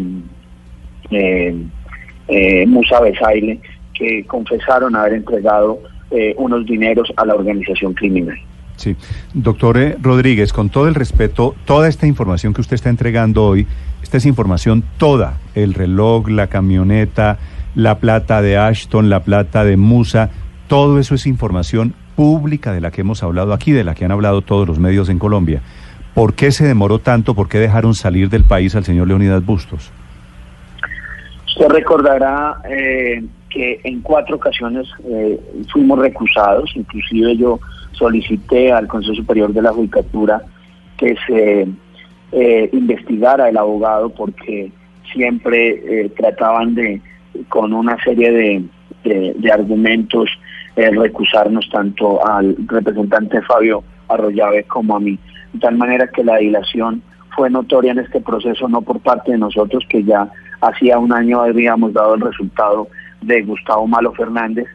eh, 1.10 1.56
eh, 2.28 2.66
Musa 2.66 3.00
Besaile, 3.00 3.60
que 3.94 4.24
confesaron 4.24 4.96
haber 4.96 5.14
entregado 5.14 5.80
eh, 6.10 6.34
unos 6.38 6.64
dineros 6.66 7.12
a 7.16 7.24
la 7.24 7.34
organización 7.34 7.94
criminal. 7.94 8.38
Sí. 8.76 8.94
Doctor 9.32 9.78
eh, 9.78 9.96
Rodríguez, 10.00 10.52
con 10.52 10.68
todo 10.68 10.86
el 10.86 10.94
respeto, 10.94 11.54
toda 11.64 11.88
esta 11.88 12.06
información 12.06 12.52
que 12.52 12.60
usted 12.60 12.74
está 12.74 12.90
entregando 12.90 13.44
hoy, 13.44 13.66
esta 14.02 14.18
es 14.18 14.26
información 14.26 14.84
toda, 14.98 15.38
el 15.54 15.74
reloj, 15.74 16.28
la 16.28 16.46
camioneta, 16.48 17.38
la 17.74 17.98
plata 17.98 18.42
de 18.42 18.56
Ashton, 18.56 19.10
la 19.10 19.20
plata 19.20 19.64
de 19.64 19.76
Musa, 19.76 20.30
todo 20.68 20.98
eso 20.98 21.14
es 21.14 21.26
información 21.26 21.94
pública 22.16 22.72
de 22.72 22.80
la 22.80 22.90
que 22.90 23.02
hemos 23.02 23.22
hablado 23.22 23.52
aquí, 23.52 23.72
de 23.72 23.84
la 23.84 23.94
que 23.94 24.04
han 24.04 24.12
hablado 24.12 24.42
todos 24.42 24.66
los 24.66 24.78
medios 24.78 25.08
en 25.08 25.18
Colombia. 25.18 25.62
¿Por 26.14 26.34
qué 26.34 26.50
se 26.50 26.66
demoró 26.66 26.98
tanto? 26.98 27.34
¿Por 27.34 27.48
qué 27.48 27.58
dejaron 27.58 27.94
salir 27.94 28.30
del 28.30 28.44
país 28.44 28.74
al 28.74 28.84
señor 28.84 29.08
Leonidas 29.08 29.44
Bustos? 29.44 29.92
Usted 31.46 31.68
recordará 31.68 32.56
eh, 32.68 33.22
que 33.56 33.80
en 33.84 34.02
cuatro 34.02 34.36
ocasiones 34.36 34.86
eh, 35.08 35.40
fuimos 35.72 35.98
recusados, 35.98 36.70
inclusive 36.76 37.38
yo 37.38 37.58
solicité 37.92 38.70
al 38.70 38.86
Consejo 38.86 39.14
Superior 39.14 39.50
de 39.54 39.62
la 39.62 39.72
Judicatura 39.72 40.42
que 40.98 41.16
se 41.26 41.66
eh, 42.32 42.68
investigara 42.70 43.48
el 43.48 43.56
abogado 43.56 44.10
porque 44.10 44.70
siempre 45.10 45.68
eh, 45.70 46.10
trataban 46.10 46.74
de, 46.74 47.00
con 47.48 47.72
una 47.72 47.96
serie 48.04 48.30
de, 48.30 49.34
de, 49.38 49.50
argumentos, 49.50 50.28
eh, 50.76 50.90
recusarnos 50.90 51.66
tanto 51.70 52.26
al 52.26 52.56
representante 52.66 53.40
Fabio 53.40 53.82
Arroyave 54.08 54.64
como 54.64 54.96
a 54.96 55.00
mí. 55.00 55.18
De 55.54 55.60
tal 55.60 55.78
manera 55.78 56.08
que 56.08 56.22
la 56.22 56.36
dilación 56.36 57.02
fue 57.34 57.48
notoria 57.48 57.92
en 57.92 58.00
este 58.00 58.20
proceso, 58.20 58.68
no 58.68 58.82
por 58.82 59.00
parte 59.00 59.32
de 59.32 59.38
nosotros, 59.38 59.82
que 59.88 60.04
ya 60.04 60.28
hacía 60.60 60.98
un 60.98 61.14
año 61.14 61.40
habíamos 61.40 61.94
dado 61.94 62.16
el 62.16 62.20
resultado 62.20 62.88
de 63.22 63.42
Gustavo 63.42 63.86
Malo 63.86 64.12
Fernández, 64.12 64.66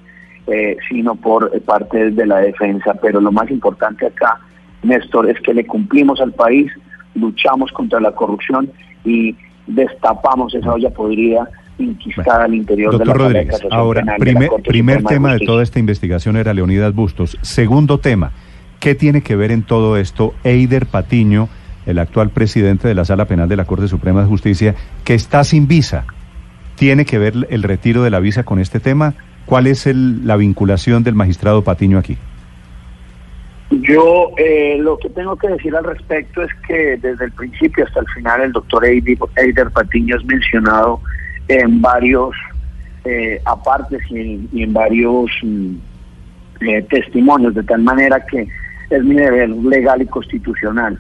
eh, 0.48 0.78
sino 0.90 1.16
por 1.16 1.52
parte 1.62 2.12
de 2.12 2.26
la 2.26 2.40
defensa. 2.40 2.94
Pero 3.02 3.22
lo 3.22 3.32
más 3.32 3.50
importante 3.50 4.08
acá, 4.08 4.40
Néstor, 4.84 5.30
es 5.30 5.40
que 5.42 5.54
le 5.54 5.66
cumplimos 5.66 6.20
al 6.22 6.34
país, 6.34 6.72
luchamos 7.16 7.72
contra 7.72 8.00
la 8.00 8.12
corrupción 8.12 8.72
y 9.06 9.36
destapamos 9.68 10.54
esa 10.56 10.74
olla 10.74 10.90
podrida 10.90 11.48
inquistada 11.78 12.46
al 12.46 12.54
interior 12.54 12.92
Doctor 12.92 13.08
de 13.08 13.14
la 13.14 13.14
de 13.14 13.24
Rodríguez, 13.24 13.48
Casación 13.48 13.74
ahora, 13.74 14.02
Penal 14.02 14.20
de 14.20 14.26
la 14.26 14.40
primer, 14.40 14.64
primer 14.64 14.98
de 14.98 15.04
tema 15.04 15.28
de 15.30 15.34
Justicia. 15.34 15.48
toda 15.48 15.64
esta 15.64 15.80
investigación 15.80 16.38
era 16.38 16.54
Leonidas 16.54 16.94
Bustos. 16.94 17.38
Segundo 17.42 17.98
tema, 18.00 18.32
¿qué 18.80 18.96
tiene 18.96 19.22
que 19.22 19.36
ver 19.36 19.52
en 19.52 19.64
todo 19.64 19.98
esto 19.98 20.34
Eider 20.44 20.86
Patiño, 20.86 21.50
el 21.86 22.00
actual 22.00 22.30
presidente 22.30 22.88
de 22.88 22.96
la 22.96 23.06
Sala 23.06 23.26
Penal 23.26 23.50
de 23.50 23.56
la 23.56 23.66
Corte 23.66 23.88
Suprema 23.88 24.22
de 24.22 24.28
Justicia, 24.28 24.76
que 25.04 25.14
está 25.14 25.44
sin 25.44 25.68
visa? 25.68 26.06
¿Tiene 26.82 27.06
que 27.06 27.20
ver 27.20 27.36
el 27.52 27.62
retiro 27.62 28.02
de 28.02 28.10
la 28.10 28.20
visa 28.20 28.42
con 28.42 28.58
este 28.58 28.80
tema? 28.80 29.14
¿Cuál 29.46 29.68
es 29.68 29.86
el- 29.86 30.26
la 30.26 30.36
vinculación 30.36 31.04
del 31.04 31.14
magistrado 31.14 31.64
Patiño 31.64 32.00
aquí? 32.00 32.18
Yo 33.70 34.32
eh, 34.38 34.80
lo 34.80 34.98
que 34.98 35.12
tengo 35.12 35.36
que 35.36 35.50
decir 35.50 35.76
al 35.76 35.84
respecto 35.84 36.42
es 36.42 36.50
que 36.68 36.98
desde 36.98 37.26
el 37.26 37.34
principio 37.34 37.86
hasta 37.86 38.00
el 38.00 38.08
final 38.08 38.42
el 38.42 38.52
doctor 38.52 38.84
Eider, 38.84 39.70
Patiño 39.72 40.18
es 40.18 40.26
mencionado 40.26 41.00
en 41.50 41.84
varios 41.84 42.32
eh, 43.06 43.40
apartes 43.46 44.02
y, 44.10 44.64
en 44.64 44.74
varios 44.74 45.30
mm, 45.44 45.76
eh, 46.62 46.82
testimonios, 46.90 47.54
de 47.54 47.62
tal 47.62 47.84
manera 47.84 48.26
que 48.26 48.48
es 48.90 49.04
mi 49.04 49.18
deber 49.18 49.50
legal 49.50 50.02
y 50.02 50.08
constitucional 50.08 50.98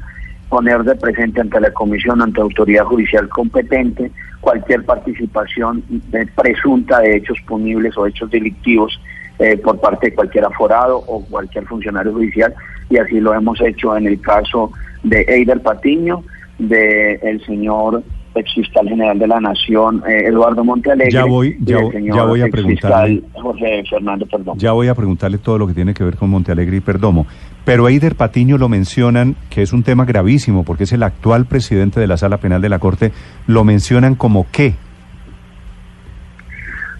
poner 0.47 0.83
de 0.83 0.93
presente 0.93 1.41
ante 1.41 1.59
la 1.59 1.71
comisión, 1.71 2.21
ante 2.21 2.39
autoridad 2.39 2.83
judicial 2.83 3.27
competente, 3.29 4.11
cualquier 4.41 4.83
participación 4.83 5.83
de 5.87 6.25
presunta 6.25 6.99
de 6.99 7.17
hechos 7.17 7.39
punibles 7.47 7.97
o 7.97 8.07
hechos 8.07 8.29
delictivos 8.29 8.99
eh, 9.39 9.57
por 9.57 9.79
parte 9.79 10.07
de 10.07 10.15
cualquier 10.15 10.45
aforado 10.45 10.97
o 10.97 11.23
cualquier 11.25 11.65
funcionario 11.65 12.11
judicial, 12.11 12.53
y 12.89 12.97
así 12.97 13.19
lo 13.19 13.33
hemos 13.33 13.61
hecho 13.61 13.95
en 13.95 14.07
el 14.07 14.19
caso 14.19 14.71
de 15.03 15.21
Eider 15.27 15.61
Patiño, 15.61 16.23
de 16.59 17.13
el 17.23 17.43
señor 17.45 18.03
exfiscal 18.35 18.87
general 18.87 19.19
de 19.19 19.27
la 19.27 19.39
Nación, 19.41 20.01
eh, 20.07 20.27
Eduardo 20.27 20.63
Montealegre, 20.63 21.11
Ya 21.11 21.25
voy- 21.25 21.57
ya 21.59 21.79
voy- 21.79 21.91
señor 21.91 22.15
ya 22.15 22.23
voy 22.23 22.41
a 22.41 22.47
preguntarle. 22.47 23.21
Jorge 23.33 23.83
Fernando 23.89 24.25
Perdón. 24.25 24.57
Ya 24.57 24.71
voy 24.71 24.87
a 24.87 24.95
preguntarle 24.95 25.37
todo 25.37 25.57
lo 25.57 25.67
que 25.67 25.73
tiene 25.73 25.93
que 25.93 26.03
ver 26.03 26.15
con 26.15 26.29
Montealegre 26.29 26.77
y 26.77 26.79
Perdomo. 26.79 27.27
Pero 27.65 27.87
Eider 27.89 28.15
Patiño 28.15 28.57
lo 28.57 28.69
mencionan, 28.69 29.35
que 29.49 29.61
es 29.61 29.73
un 29.73 29.83
tema 29.83 30.05
gravísimo, 30.05 30.63
porque 30.63 30.85
es 30.85 30.93
el 30.93 31.03
actual 31.03 31.45
presidente 31.45 31.99
de 31.99 32.07
la 32.07 32.17
Sala 32.17 32.37
Penal 32.37 32.61
de 32.61 32.69
la 32.69 32.79
Corte, 32.79 33.11
lo 33.47 33.63
mencionan 33.63 34.15
como 34.15 34.47
qué. 34.51 34.75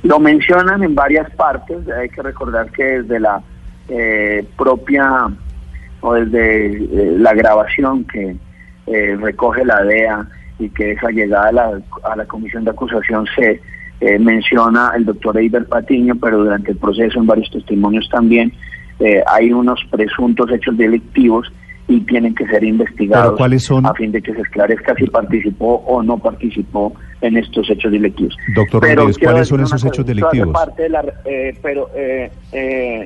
Lo 0.03 0.19
mencionan 0.19 0.83
en 0.83 0.95
varias 0.95 1.29
partes, 1.35 1.77
hay 1.89 2.09
que 2.09 2.21
recordar 2.21 2.71
que 2.71 2.83
desde 2.83 3.19
la 3.19 3.41
eh, 3.87 4.45
propia 4.57 5.27
o 6.01 6.13
desde 6.13 6.67
eh, 6.77 7.15
la 7.17 7.33
grabación 7.33 8.05
que 8.05 8.35
eh, 8.87 9.17
recoge 9.19 9.63
la 9.63 9.83
DEA 9.83 10.25
y 10.61 10.69
que 10.69 10.91
esa 10.91 11.09
llegada 11.09 11.49
a 11.49 11.51
la, 11.51 11.81
a 12.03 12.15
la 12.15 12.25
comisión 12.25 12.63
de 12.63 12.71
acusación 12.71 13.25
se 13.35 13.59
eh, 13.99 14.19
menciona 14.19 14.93
el 14.95 15.05
doctor 15.05 15.37
Eiber 15.37 15.65
Patiño, 15.67 16.15
pero 16.15 16.43
durante 16.43 16.71
el 16.71 16.77
proceso 16.77 17.19
en 17.19 17.27
varios 17.27 17.49
testimonios 17.51 18.07
también 18.09 18.51
eh, 18.99 19.23
hay 19.27 19.51
unos 19.51 19.79
presuntos 19.89 20.51
hechos 20.51 20.77
delictivos 20.77 21.51
y 21.87 21.99
tienen 22.01 22.33
que 22.35 22.47
ser 22.47 22.63
investigados 22.63 23.25
¿Pero 23.27 23.37
cuáles 23.37 23.63
son? 23.63 23.85
a 23.85 23.93
fin 23.93 24.11
de 24.11 24.21
que 24.21 24.33
se 24.33 24.41
esclárezca 24.41 24.95
si 24.95 25.07
participó 25.07 25.83
o 25.87 26.01
no 26.01 26.17
participó 26.17 26.93
en 27.21 27.37
estos 27.37 27.69
hechos 27.69 27.91
delictivos. 27.91 28.35
Doctor 28.55 28.81
Pero 28.81 29.01
Rodríguez, 29.03 29.17
¿cuáles 29.19 29.47
son 29.47 29.61
esos 29.61 29.83
hechos 29.83 29.97
cosa, 29.97 30.11
esto 30.11 30.27
hace 30.27 30.37
delictivos? 30.37 30.53
parte 30.53 30.83
de 30.83 30.89
la, 30.89 31.05
eh, 31.25 31.57
pero, 31.61 31.89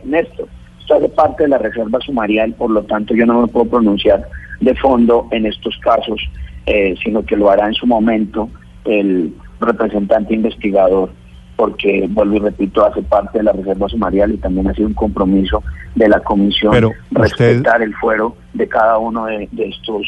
Néstor, 0.05 0.47
esto 0.79 0.95
hace 0.95 1.09
parte 1.09 1.43
de 1.43 1.49
la 1.49 1.57
reserva 1.57 1.99
sumarial, 2.01 2.53
por 2.53 2.69
lo 2.69 2.83
tanto 2.83 3.15
yo 3.15 3.25
no 3.25 3.41
me 3.41 3.47
puedo 3.47 3.65
pronunciar 3.65 4.27
de 4.61 4.75
fondo 4.75 5.27
en 5.31 5.45
estos 5.45 5.77
casos, 5.79 6.21
eh, 6.65 6.95
sino 7.03 7.23
que 7.23 7.35
lo 7.37 7.49
hará 7.49 7.67
en 7.67 7.73
su 7.73 7.85
momento 7.87 8.49
el 8.85 9.33
representante 9.59 10.33
investigador, 10.33 11.09
porque, 11.55 12.07
vuelvo 12.09 12.35
y 12.35 12.39
repito, 12.39 12.85
hace 12.85 13.01
parte 13.01 13.37
de 13.37 13.45
la 13.45 13.53
reserva 13.53 13.87
sumarial 13.87 14.33
y 14.33 14.37
también 14.37 14.67
ha 14.67 14.73
sido 14.73 14.87
un 14.87 14.93
compromiso 14.93 15.63
de 15.95 16.09
la 16.09 16.19
comisión 16.19 16.71
Pero 16.73 16.89
usted- 16.89 17.21
respetar 17.21 17.81
el 17.81 17.93
fuero 17.95 18.35
de 18.53 18.67
cada 18.67 18.97
uno 18.97 19.25
de, 19.25 19.47
de 19.51 19.69
estos, 19.69 20.05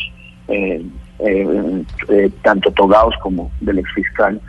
eh, 0.49 0.83
eh, 1.19 1.83
eh, 2.09 2.29
tanto 2.43 2.71
togados 2.71 3.15
como 3.21 3.49
del 3.61 3.79
exfiscal, 3.79 4.39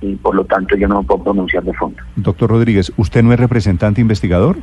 y 0.00 0.14
por 0.16 0.34
lo 0.34 0.44
tanto 0.44 0.76
yo 0.76 0.88
no 0.88 1.02
me 1.02 1.06
puedo 1.06 1.24
pronunciar 1.24 1.62
de 1.64 1.72
fondo. 1.74 1.98
Doctor 2.16 2.50
Rodríguez, 2.50 2.92
¿usted 2.96 3.22
no 3.22 3.32
es 3.32 3.40
representante 3.40 4.00
investigador? 4.00 4.56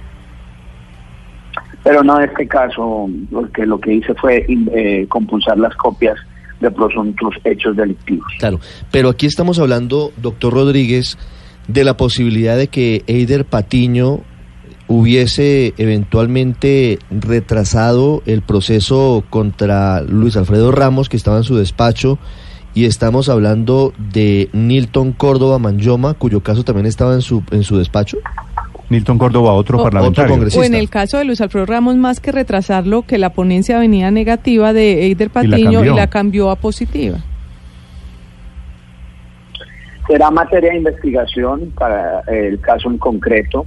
Pero 1.84 2.04
no 2.04 2.20
en 2.20 2.30
este 2.30 2.48
caso, 2.48 3.08
porque 3.32 3.66
lo 3.66 3.80
que 3.80 3.94
hice 3.94 4.14
fue 4.16 4.46
eh, 4.48 5.06
compulsar 5.08 5.58
las 5.60 5.76
copias 5.76 6.18
de 6.60 6.72
presuntos 6.72 7.34
hechos 7.44 7.76
delictivos. 7.76 8.28
Claro, 8.40 8.60
pero 8.92 9.10
aquí 9.10 9.26
estamos 9.26 9.60
hablando, 9.60 10.12
doctor 10.18 10.54
Rodríguez, 10.54 11.18
de 11.68 11.84
la 11.84 11.98
posibilidad 11.98 12.58
de 12.58 12.68
que 12.68 13.04
Eider 13.08 13.46
Patiño 13.46 14.22
hubiese 14.88 15.74
eventualmente 15.78 17.00
retrasado 17.10 18.22
el 18.26 18.42
proceso 18.42 19.24
contra 19.30 20.02
Luis 20.02 20.38
Alfredo 20.38 20.72
Ramos, 20.72 21.10
que 21.10 21.18
estaba 21.18 21.38
en 21.38 21.44
su 21.44 21.56
despacho, 21.56 22.20
y 22.74 22.86
estamos 22.86 23.30
hablando 23.30 23.94
de 23.98 24.50
Nilton 24.54 25.14
Córdoba 25.14 25.60
Manjoma, 25.60 26.14
cuyo 26.14 26.42
caso 26.42 26.64
también 26.64 26.86
estaba 26.86 27.14
en 27.14 27.22
su, 27.22 27.42
en 27.52 27.64
su 27.64 27.78
despacho. 27.78 28.18
Nilton 28.90 29.18
Córdoba, 29.18 29.54
otro 29.54 29.80
O- 29.80 29.84
parlamentario. 29.84 30.26
otro 30.26 30.34
congresista. 30.36 30.62
O 30.62 30.64
en 30.66 30.76
el 30.76 30.90
caso 30.90 31.18
de 31.18 31.26
Luis 31.26 31.42
Alfredo 31.42 31.66
Ramos, 31.66 31.96
más 31.96 32.20
que 32.20 32.32
retrasarlo, 32.32 33.02
que 33.04 33.18
la 33.18 33.32
ponencia 33.32 33.80
venía 33.80 34.12
negativa 34.12 34.74
de 34.74 35.06
Eider 35.06 35.28
la 35.30 35.34
Patiño 35.34 35.70
y 35.72 35.74
cambió. 35.74 35.96
la 35.96 36.08
cambió 36.08 36.50
a 36.52 36.56
positiva. 36.56 37.18
Será 40.08 40.30
materia 40.30 40.72
de 40.72 40.78
investigación 40.78 41.72
para 41.78 42.20
eh, 42.28 42.50
el 42.50 42.60
caso 42.60 42.90
en 42.92 42.98
concreto. 42.98 43.66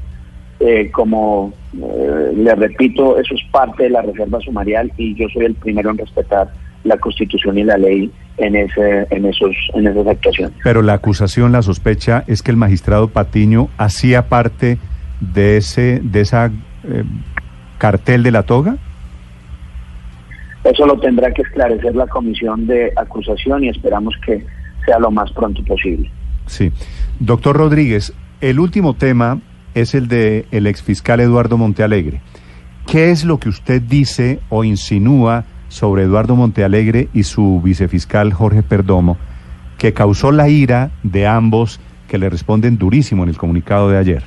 Eh, 0.60 0.90
como 0.92 1.52
eh, 1.75 2.32
le 2.37 2.54
repito, 2.54 3.18
eso 3.18 3.34
es 3.34 3.40
parte 3.52 3.84
de 3.84 3.90
la 3.90 4.02
reserva 4.02 4.40
sumarial 4.40 4.92
y 4.96 5.14
yo 5.14 5.26
soy 5.32 5.44
el 5.46 5.54
primero 5.54 5.90
en 5.90 5.98
respetar 5.98 6.48
la 6.84 6.96
Constitución 6.96 7.58
y 7.58 7.64
la 7.64 7.76
ley 7.76 8.10
en 8.38 8.54
ese, 8.56 9.06
en 9.10 9.25
esos, 9.26 9.54
en 9.75 9.87
esas 9.88 10.06
actuaciones. 10.06 10.56
Pero 10.62 10.82
la 10.82 10.94
acusación, 10.94 11.50
la 11.52 11.62
sospecha 11.62 12.25
es 12.28 12.42
que 12.42 12.50
el 12.52 12.56
magistrado 12.56 13.08
Patiño 13.08 13.68
hacía 13.78 14.28
parte 14.28 14.78
de 15.20 15.56
ese, 15.56 16.00
de 16.02 16.20
esa 16.20 16.50
eh, 16.84 17.04
cartel 17.78 18.22
de 18.22 18.30
la 18.30 18.42
toga. 18.44 18.76
Eso 20.64 20.87
lo 20.87 20.98
tendrá 20.98 21.32
que 21.32 21.42
esclarecer 21.42 21.94
la 21.94 22.06
comisión 22.06 22.66
de 22.66 22.92
acusación 22.96 23.64
y 23.64 23.68
esperamos 23.68 24.14
que 24.25 24.44
sea 24.84 24.98
lo 24.98 25.10
más 25.10 25.30
pronto 25.32 25.62
posible. 25.64 26.10
Sí. 26.46 26.72
Doctor 27.20 27.56
Rodríguez, 27.56 28.12
el 28.40 28.58
último 28.58 28.94
tema 28.94 29.40
es 29.75 29.94
el 29.94 30.08
de 30.08 30.46
el 30.50 30.66
exfiscal 30.66 31.20
Eduardo 31.20 31.56
Montealegre. 31.56 32.20
¿Qué 32.87 33.10
es 33.10 33.25
lo 33.25 33.38
que 33.38 33.48
usted 33.48 33.82
dice 33.82 34.40
o 34.48 34.64
insinúa 34.64 35.44
sobre 35.68 36.04
Eduardo 36.04 36.37
Montealegre 36.37 37.08
y 37.12 37.25
su 37.25 37.60
vicefiscal 37.62 38.32
Jorge 38.32 38.62
Perdomo 38.62 39.18
que 39.76 39.92
causó 39.92 40.32
la 40.32 40.48
ira 40.48 40.90
de 41.02 41.26
ambos 41.26 41.80
que 42.08 42.18
le 42.18 42.30
responden 42.30 42.78
durísimo 42.78 43.22
en 43.22 43.28
el 43.28 43.37
comunicado 43.37 43.90
de 43.90 43.98
ayer? 43.98 44.25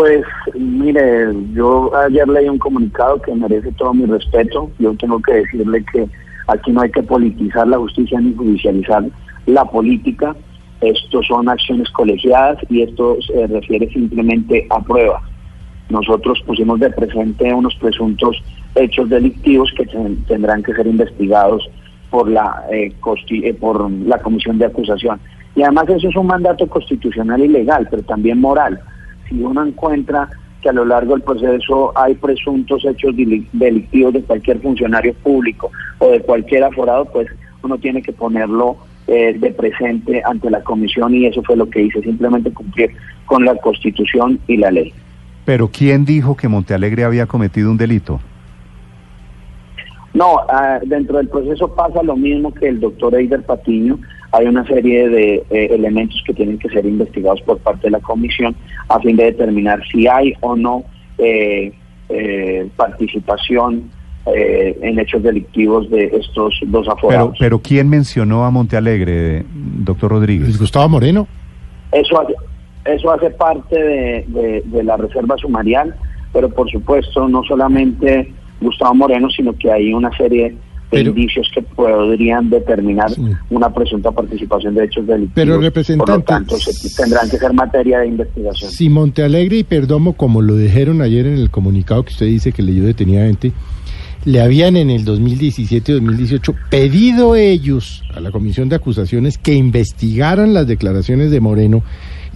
Pues 0.00 0.24
mire, 0.54 1.28
yo 1.52 1.94
ayer 1.94 2.26
leí 2.26 2.48
un 2.48 2.56
comunicado 2.56 3.20
que 3.20 3.34
merece 3.34 3.70
todo 3.72 3.92
mi 3.92 4.06
respeto. 4.06 4.70
Yo 4.78 4.94
tengo 4.94 5.20
que 5.20 5.34
decirle 5.34 5.84
que 5.92 6.08
aquí 6.46 6.72
no 6.72 6.80
hay 6.80 6.90
que 6.90 7.02
politizar 7.02 7.68
la 7.68 7.76
justicia 7.76 8.18
ni 8.18 8.34
judicializar 8.34 9.04
la 9.44 9.62
política. 9.66 10.34
Estos 10.80 11.26
son 11.26 11.50
acciones 11.50 11.90
colegiadas 11.90 12.56
y 12.70 12.80
esto 12.80 13.18
se 13.20 13.46
refiere 13.46 13.90
simplemente 13.90 14.66
a 14.70 14.80
pruebas. 14.80 15.22
Nosotros 15.90 16.40
pusimos 16.46 16.80
de 16.80 16.88
presente 16.88 17.52
unos 17.52 17.74
presuntos 17.74 18.42
hechos 18.76 19.06
delictivos 19.10 19.70
que 19.76 19.84
ten- 19.84 20.24
tendrán 20.24 20.62
que 20.62 20.72
ser 20.72 20.86
investigados 20.86 21.68
por 22.08 22.26
la 22.30 22.64
eh, 22.72 22.90
eh, 23.32 23.52
por 23.52 23.90
la 23.90 24.16
comisión 24.16 24.56
de 24.56 24.64
acusación. 24.64 25.20
Y 25.54 25.60
además 25.62 25.90
eso 25.90 26.08
es 26.08 26.16
un 26.16 26.26
mandato 26.28 26.66
constitucional 26.68 27.42
y 27.42 27.48
legal, 27.48 27.86
pero 27.90 28.02
también 28.04 28.40
moral. 28.40 28.80
Si 29.30 29.40
uno 29.42 29.64
encuentra 29.64 30.28
que 30.60 30.68
a 30.68 30.72
lo 30.72 30.84
largo 30.84 31.14
del 31.14 31.22
proceso 31.22 31.92
hay 31.96 32.14
presuntos 32.16 32.84
hechos 32.84 33.14
deli- 33.16 33.46
delictivos 33.52 34.12
de 34.12 34.22
cualquier 34.22 34.60
funcionario 34.60 35.14
público 35.14 35.70
o 35.98 36.10
de 36.10 36.20
cualquier 36.20 36.64
aforado, 36.64 37.06
pues 37.06 37.28
uno 37.62 37.78
tiene 37.78 38.02
que 38.02 38.12
ponerlo 38.12 38.76
eh, 39.06 39.34
de 39.38 39.50
presente 39.52 40.20
ante 40.24 40.50
la 40.50 40.62
comisión 40.62 41.14
y 41.14 41.26
eso 41.26 41.42
fue 41.42 41.56
lo 41.56 41.70
que 41.70 41.82
hice, 41.82 42.02
simplemente 42.02 42.52
cumplir 42.52 42.90
con 43.24 43.44
la 43.44 43.54
constitución 43.56 44.38
y 44.46 44.56
la 44.58 44.70
ley. 44.70 44.92
Pero 45.44 45.68
¿quién 45.68 46.04
dijo 46.04 46.36
que 46.36 46.48
Montealegre 46.48 47.04
había 47.04 47.26
cometido 47.26 47.70
un 47.70 47.78
delito? 47.78 48.20
No, 50.12 50.40
ah, 50.48 50.80
dentro 50.84 51.18
del 51.18 51.28
proceso 51.28 51.74
pasa 51.74 52.02
lo 52.02 52.16
mismo 52.16 52.52
que 52.52 52.68
el 52.68 52.80
doctor 52.80 53.14
Eider 53.14 53.42
Patiño. 53.44 53.98
Hay 54.32 54.46
una 54.46 54.64
serie 54.66 55.08
de 55.08 55.34
eh, 55.50 55.68
elementos 55.72 56.22
que 56.26 56.32
tienen 56.34 56.58
que 56.58 56.68
ser 56.68 56.86
investigados 56.86 57.40
por 57.42 57.58
parte 57.58 57.88
de 57.88 57.90
la 57.92 58.00
comisión 58.00 58.54
a 58.88 59.00
fin 59.00 59.16
de 59.16 59.24
determinar 59.24 59.80
si 59.90 60.06
hay 60.06 60.34
o 60.40 60.54
no 60.56 60.84
eh, 61.18 61.72
eh, 62.08 62.68
participación 62.76 63.90
eh, 64.26 64.78
en 64.82 64.98
hechos 64.98 65.22
delictivos 65.22 65.90
de 65.90 66.04
estos 66.06 66.54
dos 66.66 66.86
aforados. 66.88 67.36
pero 67.40 67.58
¿quién 67.60 67.88
mencionó 67.88 68.44
a 68.44 68.50
Montealegre, 68.50 69.44
doctor 69.52 70.10
Rodríguez? 70.12 70.58
Gustavo 70.58 70.88
Moreno. 70.88 71.26
Eso 71.90 72.20
hace, 72.20 72.34
eso 72.84 73.10
hace 73.10 73.30
parte 73.30 73.76
de, 73.82 74.24
de- 74.28 74.62
de 74.64 74.84
la 74.84 74.96
reserva 74.96 75.36
sumarial, 75.38 75.94
pero 76.32 76.48
por 76.50 76.70
supuesto 76.70 77.28
no 77.28 77.42
solamente 77.44 78.32
Gustavo 78.60 78.94
Moreno, 78.94 79.28
sino 79.30 79.52
que 79.54 79.72
hay 79.72 79.92
una 79.92 80.16
serie 80.16 80.50
de 80.50 80.56
Pero- 80.90 81.10
indicios 81.10 81.48
que 81.54 81.62
podrían 81.62 82.50
determinar 82.50 83.10
Sí. 83.10 83.22
una 83.50 83.72
presunta 83.72 84.10
participación 84.10 84.74
de 84.74 84.84
hechos 84.84 85.06
delictivos. 85.06 85.32
Pero, 85.34 85.52
Por 85.54 85.60
lo 85.62 85.66
representante, 85.68 86.22
tanto, 86.26 86.56
se- 86.56 86.96
tendrán 87.02 87.30
que 87.30 87.38
ser 87.38 87.52
materia 87.52 88.00
de 88.00 88.08
investigación. 88.08 88.70
Si 88.70 88.88
Montealegre 88.88 89.58
y 89.58 89.64
Perdomo, 89.64 90.14
como 90.14 90.42
lo 90.42 90.56
dijeron 90.56 91.00
ayer 91.02 91.26
en 91.26 91.34
el 91.34 91.50
comunicado 91.50 92.02
que 92.04 92.12
usted 92.12 92.26
dice 92.26 92.52
que 92.52 92.62
leyó 92.62 92.84
detenidamente, 92.84 93.52
le 94.24 94.40
habían 94.42 94.76
en 94.76 94.90
el 94.90 95.04
2017-2018 95.04 96.54
pedido 96.70 97.36
ellos 97.36 98.02
a 98.14 98.20
la 98.20 98.30
Comisión 98.30 98.68
de 98.68 98.76
Acusaciones 98.76 99.38
que 99.38 99.54
investigaran 99.54 100.52
las 100.54 100.66
declaraciones 100.66 101.30
de 101.30 101.40
Moreno 101.40 101.82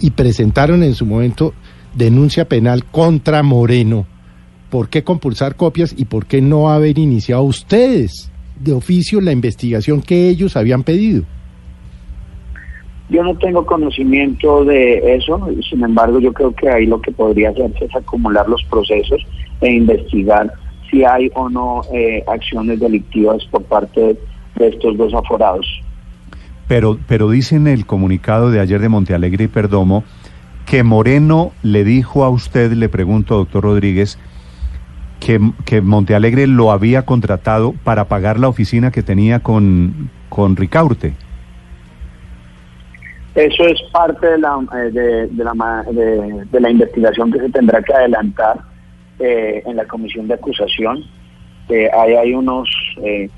y 0.01 0.11
presentaron 0.13 0.83
en 0.83 0.95
su 0.95 1.07
momento 1.07 1.53
denuncia 1.95 2.47
penal 2.49 2.85
contra 2.85 3.43
Moreno. 3.43 4.07
¿Por 4.71 4.89
qué 4.89 5.05
compulsar 5.05 5.57
copias 5.57 5.95
y 5.97 6.07
por 6.07 6.27
qué 6.27 6.41
no 6.41 6.71
haber 6.71 6.99
iniciado 6.99 7.43
ustedes 7.43 8.31
de 8.57 8.73
oficio 8.73 9.21
la 9.21 9.33
investigación 9.33 10.03
que 10.03 10.29
ellos 10.29 10.57
habían 10.57 10.83
pedido? 10.83 11.25
Yo 13.11 13.23
no 13.23 13.37
tengo 13.37 13.67
conocimiento 13.67 14.65
de 14.65 15.17
eso, 15.17 15.49
sin 15.69 15.85
embargo 15.85 16.21
yo 16.21 16.33
creo 16.33 16.55
que 16.55 16.69
ahí 16.69 16.87
lo 16.87 17.01
que 17.01 17.13
podría 17.13 17.51
hacerse 17.51 17.85
es 17.85 17.95
acumular 17.95 18.49
los 18.49 18.63
procesos 18.65 19.21
e 19.61 19.73
investigar 19.73 20.53
si 20.91 21.05
hay 21.05 21.31
o 21.35 21.49
no 21.49 21.83
eh, 21.93 22.25
acciones 22.27 22.81
delictivas 22.81 23.45
por 23.51 23.63
parte 23.65 24.17
de 24.57 24.69
estos 24.69 24.97
dos 24.97 25.13
aforados. 25.13 25.67
Pero, 26.67 26.99
pero 27.07 27.29
dice 27.29 27.57
en 27.57 27.67
el 27.67 27.85
comunicado 27.85 28.51
de 28.51 28.61
ayer 28.61 28.81
de 28.81 28.89
Montealegre 28.89 29.45
y 29.45 29.49
Perdomo 29.49 30.03
que 30.67 30.83
Moreno 30.83 31.53
le 31.63 31.85
dijo 31.85 32.25
a 32.25 32.31
usted, 32.31 32.73
le 32.73 32.89
pregunto, 32.89 33.37
doctor 33.37 33.65
Rodríguez, 33.65 34.19
que, 35.25 35.41
que 35.65 35.81
Montealegre 35.81 36.47
lo 36.47 36.71
había 36.71 37.07
contratado 37.07 37.73
para 37.83 38.05
pagar 38.05 38.39
la 38.39 38.49
oficina 38.49 38.91
que 38.91 39.03
tenía 39.03 39.41
con, 39.41 40.11
con 40.29 40.55
Ricaurte. 40.55 41.15
Eso 43.35 43.67
es 43.67 43.81
parte 43.91 44.27
de 44.27 44.39
la, 44.39 44.61
eh, 44.77 44.91
de, 44.93 45.45
la, 45.45 45.85
de, 45.91 46.45
de 46.45 46.61
la 46.61 46.71
investigación 46.71 47.33
que 47.33 47.41
se 47.41 47.49
tendrá 47.49 47.83
que 47.83 47.95
adelantar 47.95 48.59
eh, 49.19 49.63
en 49.65 49.77
la 49.77 49.87
comisión 49.87 50.29
de 50.29 50.35
acusación. 50.35 51.03
Eh, 51.71 51.89
ahí 51.99 52.15
hay 52.15 52.35
unos 52.35 52.69
eh, 53.03 53.31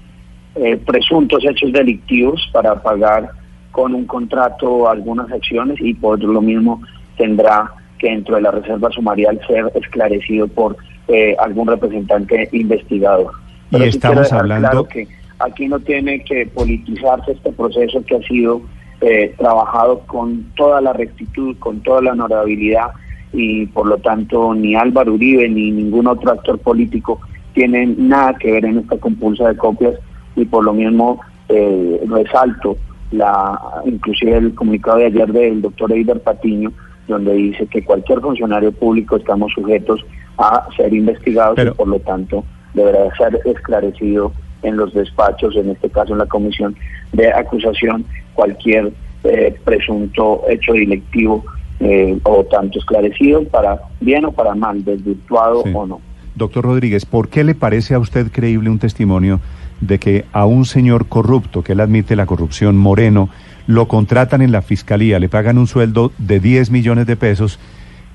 eh, 0.57 0.77
presuntos 0.85 1.45
hechos 1.45 1.73
delictivos 1.73 2.51
para 2.53 2.83
pagar 2.83 3.31
con 3.71 3.95
un 3.95 4.07
contrato 4.07 4.91
algunas 4.91 5.31
acciones 5.31 5.79
y 5.81 5.95
por 5.95 6.23
lo 6.23 6.43
mismo 6.43 6.83
tendrá 7.17 7.73
que 7.99 8.09
dentro 8.11 8.37
de 8.37 8.43
la 8.43 8.51
reserva 8.51 8.91
sumarial 8.91 9.41
ser 9.47 9.71
esclarecido 9.75 10.49
por 10.49 10.77
eh, 11.09 11.37
algún 11.39 11.69
representante 11.69 12.49
investigador. 12.53 13.33
Y 13.71 13.77
sí 13.77 13.83
estamos 13.85 14.33
hablando- 14.33 14.69
claro 14.69 14.85
que 14.85 15.09
aquí 15.39 15.69
no 15.69 15.79
tiene 15.81 16.23
que 16.25 16.47
politizarse 16.47 17.33
este 17.33 17.53
proceso 17.53 18.03
que 18.05 18.17
ha 18.17 18.23
sido 18.23 18.63
eh, 19.01 19.35
trabajado 19.39 20.01
con 20.07 20.45
toda 20.57 20.81
la 20.81 20.93
rectitud, 20.93 21.57
con 21.59 21.81
toda 21.81 22.01
la 22.03 22.13
honorabilidad 22.13 22.91
y 23.33 23.67
por 23.67 23.87
lo 23.87 23.99
tanto 23.99 24.55
ni 24.55 24.75
Álvaro 24.75 25.13
Uribe 25.15 25.49
ni 25.49 25.71
ningún 25.71 26.07
otro 26.07 26.33
actor 26.33 26.59
político 26.59 27.21
tienen 27.55 28.09
nada 28.09 28.35
que 28.35 28.53
ver 28.53 28.65
en 28.65 28.79
esta 28.79 28.97
compulsa 28.99 29.49
de 29.49 29.57
copias 29.57 29.95
y 30.35 30.45
por 30.47 30.65
lo 30.65 30.73
mismo 30.73 31.21
eh, 31.49 32.01
resalto 32.09 32.77
la 33.13 33.59
inclusive 33.85 34.37
el 34.37 34.55
comunicado 34.55 34.99
de 34.99 35.07
ayer 35.07 35.31
del 35.33 35.63
doctor 35.63 35.93
Eider 35.93 36.21
Patiño 36.21 36.73
donde 37.07 37.33
dice 37.35 37.67
que 37.67 37.85
cualquier 37.85 38.21
funcionario 38.21 38.73
público 38.73 39.17
estamos 39.17 39.53
sujetos 39.53 40.05
a 40.39 40.67
ser 40.77 40.93
investigados 40.93 41.55
Pero- 41.57 41.73
y 41.73 41.75
por 41.75 41.89
lo 41.89 41.99
tanto 42.01 42.45
deberá 42.75 43.15
ser 43.17 43.41
esclarecido 43.45 44.33
en 44.63 44.77
los 44.77 44.93
despachos, 44.93 45.55
en 45.57 45.71
este 45.71 45.89
caso 45.91 46.13
en 46.13 46.19
la 46.19 46.27
comisión 46.27 46.75
de 47.13 47.33
acusación, 47.33 48.05
cualquier 48.35 48.93
eh, 49.25 49.55
presunto 49.65 50.43
hecho 50.49 50.73
delictivo 50.73 51.45
eh, 51.81 52.19
o 52.23 52.45
tanto 52.45 52.79
esclarecido 52.79 53.45
para 53.45 53.79
bien 54.01 54.25
o 54.25 54.33
para 54.33 54.55
mal, 54.55 54.85
desvirtuado 54.85 55.63
Sí. 55.65 55.71
o 55.75 55.87
no. 55.87 56.01
Doctor 56.35 56.65
Rodríguez, 56.65 57.05
¿por 57.07 57.29
qué 57.29 57.45
le 57.45 57.55
parece 57.55 57.95
a 57.95 57.99
usted 57.99 58.31
creíble 58.31 58.69
un 58.71 58.79
testimonio 58.79 59.41
de 59.81 59.99
que 59.99 60.25
a 60.33 60.47
un 60.47 60.65
señor 60.65 61.07
corrupto, 61.09 61.63
que 61.63 61.73
él 61.73 61.81
admite 61.81 62.15
la 62.17 62.27
corrupción, 62.27 62.77
Moreno, 62.77 63.29
lo 63.67 63.89
contratan 63.89 64.43
en 64.43 64.53
la 64.53 64.63
fiscalía, 64.63 65.19
le 65.19 65.29
pagan 65.29 65.59
un 65.59 65.67
sueldo 65.67 66.13
de 66.19 66.41
10 66.41 66.71
millones 66.71 67.07
de 67.07 67.17
pesos 67.17 67.59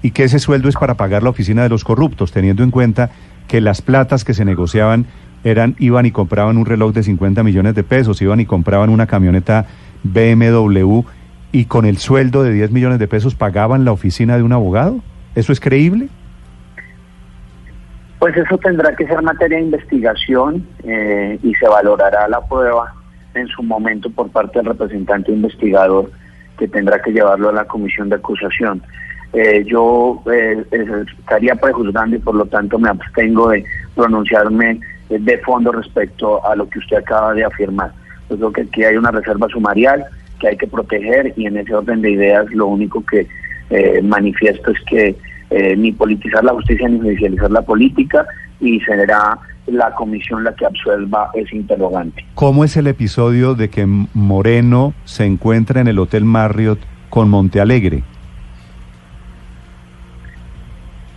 y 0.01 0.11
que 0.11 0.23
ese 0.23 0.39
sueldo 0.39 0.69
es 0.69 0.75
para 0.75 0.95
pagar 0.95 1.23
la 1.23 1.29
oficina 1.29 1.63
de 1.63 1.69
los 1.69 1.83
corruptos, 1.83 2.31
teniendo 2.31 2.63
en 2.63 2.71
cuenta 2.71 3.11
que 3.47 3.61
las 3.61 3.81
platas 3.81 4.23
que 4.23 4.33
se 4.33 4.45
negociaban 4.45 5.05
eran, 5.43 5.75
iban 5.79 6.05
y 6.05 6.11
compraban 6.11 6.57
un 6.57 6.65
reloj 6.65 6.93
de 6.93 7.03
50 7.03 7.43
millones 7.43 7.75
de 7.75 7.83
pesos, 7.83 8.21
iban 8.21 8.39
y 8.39 8.45
compraban 8.45 8.89
una 8.89 9.07
camioneta 9.07 9.65
BMW 10.03 11.01
y 11.51 11.65
con 11.65 11.85
el 11.85 11.97
sueldo 11.97 12.43
de 12.43 12.53
10 12.53 12.71
millones 12.71 12.99
de 12.99 13.07
pesos 13.07 13.35
pagaban 13.35 13.85
la 13.85 13.91
oficina 13.91 14.37
de 14.37 14.43
un 14.43 14.53
abogado? 14.53 14.99
¿Eso 15.35 15.51
es 15.51 15.59
creíble? 15.59 16.07
Pues 18.19 18.37
eso 18.37 18.57
tendrá 18.57 18.95
que 18.95 19.05
ser 19.07 19.21
materia 19.21 19.57
de 19.57 19.63
investigación 19.63 20.65
eh, 20.83 21.39
y 21.41 21.53
se 21.55 21.67
valorará 21.67 22.27
la 22.27 22.39
prueba 22.41 22.93
en 23.33 23.47
su 23.47 23.63
momento 23.63 24.09
por 24.09 24.29
parte 24.29 24.59
del 24.59 24.67
representante 24.67 25.31
investigador 25.31 26.11
que 26.57 26.67
tendrá 26.67 27.01
que 27.01 27.11
llevarlo 27.11 27.49
a 27.49 27.53
la 27.53 27.65
comisión 27.65 28.09
de 28.09 28.15
acusación. 28.15 28.81
Eh, 29.33 29.63
yo 29.65 30.21
eh, 30.31 30.63
estaría 31.19 31.55
prejuzgando 31.55 32.17
y 32.17 32.19
por 32.19 32.35
lo 32.35 32.45
tanto 32.45 32.77
me 32.77 32.89
abstengo 32.89 33.49
de 33.49 33.63
pronunciarme 33.95 34.79
eh, 35.09 35.17
de 35.19 35.37
fondo 35.39 35.71
respecto 35.71 36.45
a 36.45 36.55
lo 36.55 36.69
que 36.69 36.79
usted 36.79 36.97
acaba 36.97 37.33
de 37.33 37.45
afirmar. 37.45 37.93
Yo 38.29 38.37
creo 38.37 38.51
que 38.51 38.61
aquí 38.61 38.83
hay 38.83 38.97
una 38.97 39.11
reserva 39.11 39.47
sumarial 39.47 40.05
que 40.39 40.49
hay 40.49 40.57
que 40.57 40.67
proteger 40.67 41.33
y 41.37 41.45
en 41.45 41.57
ese 41.57 41.73
orden 41.73 42.01
de 42.01 42.11
ideas 42.11 42.45
lo 42.51 42.67
único 42.67 43.05
que 43.05 43.27
eh, 43.69 44.01
manifiesto 44.03 44.71
es 44.71 44.79
que 44.81 45.15
ni 45.75 45.91
politizar 45.91 46.45
la 46.45 46.53
justicia 46.53 46.87
ni 46.87 46.97
judicializar 47.01 47.51
la 47.51 47.61
política 47.61 48.25
y 48.61 48.79
será 48.79 49.37
la 49.67 49.93
comisión 49.95 50.43
la 50.43 50.53
que 50.55 50.65
absuelva 50.65 51.29
ese 51.33 51.55
interrogante. 51.55 52.25
¿Cómo 52.35 52.63
es 52.63 52.75
el 52.77 52.87
episodio 52.87 53.53
de 53.55 53.69
que 53.69 53.85
Moreno 53.85 54.93
se 55.05 55.25
encuentra 55.25 55.81
en 55.81 55.87
el 55.87 55.99
Hotel 55.99 56.25
Marriott 56.25 56.79
con 57.09 57.29
Montealegre? 57.29 58.03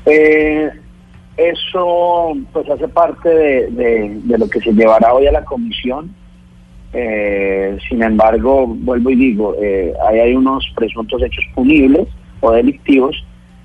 Eh, 0.06 0.70
eso 1.36 2.32
pues 2.52 2.68
hace 2.70 2.86
parte 2.88 3.28
de, 3.28 3.66
de- 3.70 4.20
de 4.22 4.38
lo 4.38 4.48
que 4.48 4.60
se 4.60 4.72
llevará 4.72 5.12
hoy 5.14 5.26
a 5.26 5.32
la 5.32 5.44
comisión. 5.44 6.14
Eh, 6.92 7.76
sin 7.88 8.02
embargo, 8.02 8.66
vuelvo 8.68 9.10
y 9.10 9.16
digo, 9.16 9.56
eh, 9.60 9.92
ahí 10.08 10.20
hay 10.20 10.34
unos 10.36 10.64
presuntos 10.76 11.20
hechos 11.22 11.44
punibles 11.54 12.06
o 12.40 12.52
delictivos 12.52 13.16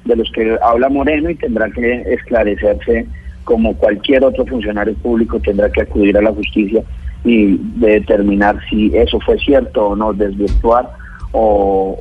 de 0.05 0.15
los 0.15 0.31
que 0.31 0.57
habla 0.63 0.89
Moreno 0.89 1.29
y 1.29 1.35
tendrá 1.35 1.69
que 1.69 2.01
esclarecerse 2.11 3.05
como 3.43 3.75
cualquier 3.75 4.23
otro 4.23 4.45
funcionario 4.45 4.93
público 4.95 5.39
tendrá 5.39 5.71
que 5.71 5.81
acudir 5.81 6.17
a 6.17 6.21
la 6.21 6.31
justicia 6.31 6.83
y 7.23 7.57
determinar 7.75 8.59
si 8.69 8.95
eso 8.95 9.19
fue 9.19 9.37
cierto 9.39 9.87
o 9.89 9.95
no, 9.95 10.13
desvirtuar 10.13 10.89
o, 11.31 11.97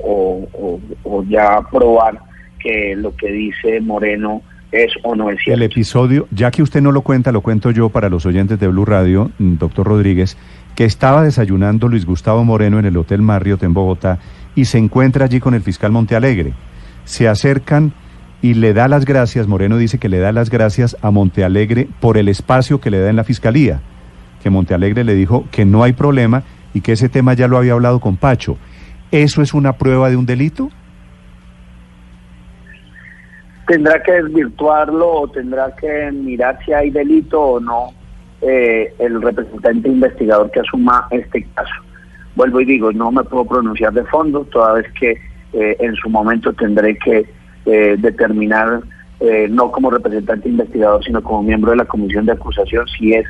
o- 0.52 0.80
o- 1.04 1.24
ya 1.24 1.60
probar 1.70 2.18
que 2.60 2.94
lo 2.96 3.14
que 3.16 3.30
dice 3.30 3.80
Moreno 3.80 4.42
es 4.72 4.92
o 5.02 5.14
no 5.14 5.30
es 5.30 5.38
El 5.38 5.44
cierto. 5.44 5.64
episodio, 5.64 6.26
ya 6.30 6.50
que 6.50 6.62
usted 6.62 6.80
no 6.82 6.92
lo 6.92 7.00
cuenta, 7.02 7.32
lo 7.32 7.40
cuento 7.40 7.70
yo 7.70 7.88
para 7.88 8.08
los 8.10 8.26
oyentes 8.26 8.58
de 8.60 8.68
Blue 8.68 8.84
Radio, 8.84 9.30
mm, 9.38 9.54
doctor 9.56 9.86
Rodríguez, 9.86 10.36
que 10.74 10.84
estaba 10.84 11.22
desayunando 11.22 11.88
Luis 11.88 12.04
Gustavo 12.06 12.44
Moreno 12.44 12.78
en 12.78 12.84
el 12.84 12.96
Hotel 12.96 13.22
Marriott 13.22 13.62
en 13.62 13.74
Bogotá 13.74 14.18
y 14.54 14.66
se 14.66 14.78
encuentra 14.78 15.24
allí 15.24 15.40
con 15.40 15.54
el 15.54 15.62
fiscal 15.62 15.90
Montealegre. 15.92 16.52
Se 17.04 17.26
acercan 17.28 17.92
y 18.40 18.54
le 18.54 18.72
da 18.72 18.86
las 18.88 19.04
gracias, 19.04 19.48
Moreno 19.48 19.76
dice 19.76 19.98
que 19.98 20.08
le 20.08 20.18
da 20.18 20.32
las 20.32 20.50
gracias 20.50 20.96
a 21.02 21.10
Montealegre 21.10 21.88
por 22.00 22.16
el 22.18 22.28
espacio 22.28 22.80
que 22.80 22.90
le 22.90 23.00
da 23.00 23.10
en 23.10 23.16
la 23.16 23.24
fiscalía, 23.24 23.80
que 24.42 24.50
Montealegre 24.50 25.04
le 25.04 25.14
dijo 25.14 25.46
que 25.50 25.64
no 25.64 25.82
hay 25.82 25.92
problema 25.92 26.44
y 26.72 26.80
que 26.80 26.92
ese 26.92 27.08
tema 27.08 27.34
ya 27.34 27.48
lo 27.48 27.58
había 27.58 27.72
hablado 27.72 27.98
con 27.98 28.16
Pacho. 28.16 28.56
¿Eso 29.10 29.42
es 29.42 29.54
una 29.54 29.72
prueba 29.72 30.08
de 30.10 30.16
un 30.16 30.26
delito? 30.26 30.70
Tendrá 33.66 34.02
que 34.02 34.12
desvirtuarlo 34.12 35.22
o 35.22 35.28
tendrá 35.28 35.74
que 35.74 36.10
mirar 36.12 36.58
si 36.64 36.72
hay 36.72 36.90
delito 36.90 37.40
o 37.40 37.60
no 37.60 37.92
eh, 38.40 38.94
el 38.98 39.20
representante 39.20 39.88
investigador 39.88 40.50
que 40.50 40.60
asuma 40.60 41.08
este 41.10 41.44
caso. 41.54 41.74
Vuelvo 42.36 42.60
y 42.60 42.66
digo, 42.66 42.92
no 42.92 43.10
me 43.10 43.24
puedo 43.24 43.44
pronunciar 43.44 43.92
de 43.92 44.04
fondo, 44.04 44.44
toda 44.44 44.74
vez 44.74 44.86
que 44.92 45.18
eh, 45.52 45.76
en 45.80 45.96
su 45.96 46.08
momento 46.08 46.52
tendré 46.52 46.96
que 46.98 47.37
eh, 47.68 47.96
determinar, 47.98 48.80
eh, 49.20 49.46
no 49.50 49.70
como 49.70 49.90
representante 49.90 50.48
investigador, 50.48 51.04
sino 51.04 51.22
como 51.22 51.42
miembro 51.42 51.72
de 51.72 51.76
la 51.76 51.84
comisión 51.84 52.26
de 52.26 52.32
acusación, 52.32 52.86
si 52.98 53.12
es 53.12 53.26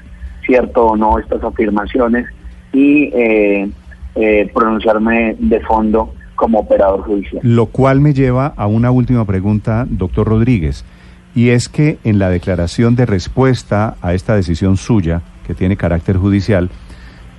cierto 0.46 0.86
o 0.86 0.96
no 0.96 1.18
estas 1.18 1.42
afirmaciones 1.42 2.26
y 2.72 3.10
eh, 3.14 3.70
eh, 4.14 4.50
pronunciarme 4.54 5.36
de 5.38 5.60
fondo 5.60 6.14
como 6.34 6.60
operador 6.60 7.02
judicial. 7.02 7.40
Lo 7.42 7.66
cual 7.66 8.00
me 8.00 8.14
lleva 8.14 8.46
a 8.56 8.66
una 8.66 8.90
última 8.90 9.24
pregunta, 9.24 9.86
doctor 9.88 10.28
Rodríguez, 10.28 10.84
y 11.34 11.50
es 11.50 11.68
que 11.68 11.98
en 12.04 12.18
la 12.18 12.30
declaración 12.30 12.96
de 12.96 13.06
respuesta 13.06 13.96
a 14.02 14.14
esta 14.14 14.34
decisión 14.34 14.76
suya, 14.76 15.22
que 15.46 15.54
tiene 15.54 15.76
carácter 15.76 16.16
judicial, 16.16 16.70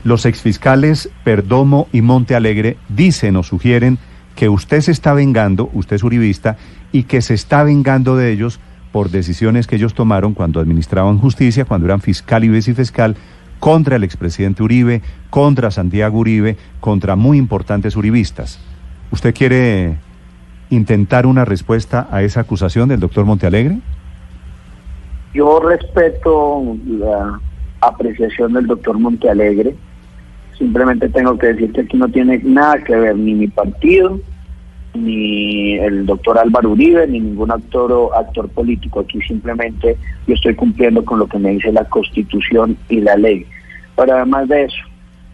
los 0.03 0.25
exfiscales 0.25 1.09
Perdomo 1.23 1.87
y 1.91 2.01
Monte 2.01 2.35
Alegre 2.35 2.77
dicen 2.87 3.35
o 3.35 3.43
sugieren 3.43 3.97
que 4.39 4.47
usted 4.47 4.79
se 4.79 4.93
está 4.93 5.13
vengando, 5.13 5.69
usted 5.73 5.97
es 5.97 6.03
uribista, 6.03 6.55
y 6.93 7.03
que 7.03 7.21
se 7.21 7.33
está 7.33 7.61
vengando 7.63 8.15
de 8.15 8.31
ellos 8.31 8.61
por 8.93 9.09
decisiones 9.09 9.67
que 9.67 9.75
ellos 9.75 9.93
tomaron 9.93 10.33
cuando 10.33 10.61
administraban 10.61 11.17
justicia, 11.17 11.65
cuando 11.65 11.87
eran 11.87 11.99
fiscal 11.99 12.45
y 12.45 12.47
vicefiscal, 12.47 13.17
contra 13.59 13.97
el 13.97 14.05
expresidente 14.05 14.63
Uribe, 14.63 15.01
contra 15.29 15.71
Santiago 15.71 16.19
Uribe, 16.19 16.55
contra 16.79 17.17
muy 17.17 17.37
importantes 17.37 17.97
uribistas. 17.97 18.61
¿Usted 19.11 19.35
quiere 19.35 19.97
intentar 20.69 21.25
una 21.25 21.43
respuesta 21.43 22.07
a 22.09 22.23
esa 22.23 22.39
acusación 22.39 22.87
del 22.87 23.01
doctor 23.01 23.25
Montealegre? 23.25 23.79
Yo 25.33 25.59
respeto 25.59 26.77
la 26.87 27.41
apreciación 27.81 28.53
del 28.53 28.67
doctor 28.67 28.97
Montealegre. 28.99 29.75
Simplemente 30.57 31.09
tengo 31.09 31.37
que 31.37 31.47
decir 31.47 31.73
que 31.73 31.81
aquí 31.81 31.97
no 31.97 32.07
tiene 32.07 32.39
nada 32.41 32.81
que 32.81 32.95
ver 32.95 33.17
ni 33.17 33.33
mi 33.33 33.49
partido, 33.49 34.21
ni 34.99 35.73
el 35.73 36.05
doctor 36.05 36.37
Álvaro 36.37 36.71
Uribe, 36.71 37.07
ni 37.07 37.19
ningún 37.19 37.51
actor 37.51 37.91
o 37.91 38.13
actor 38.13 38.49
político. 38.49 38.99
Aquí 38.99 39.19
simplemente 39.21 39.97
yo 40.27 40.33
estoy 40.35 40.55
cumpliendo 40.55 41.03
con 41.03 41.19
lo 41.19 41.27
que 41.27 41.39
me 41.39 41.51
dice 41.51 41.71
la 41.71 41.85
Constitución 41.85 42.77
y 42.89 43.01
la 43.01 43.15
ley. 43.15 43.45
Pero 43.95 44.15
además 44.15 44.47
de 44.47 44.63
eso, 44.63 44.81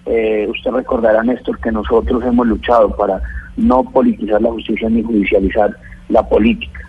eh, 0.06 0.48
usted 0.50 0.72
recordará, 0.72 1.24
Néstor, 1.24 1.60
que 1.60 1.72
nosotros 1.72 2.24
hemos 2.24 2.48
luchado 2.48 2.96
para 2.96 3.22
no 3.58 3.84
politizar 3.84 4.42
la 4.42 4.52
justicia 4.52 4.90
ni 4.90 5.02
judicializar 5.02 5.76
la 6.10 6.28
política. 6.28 6.82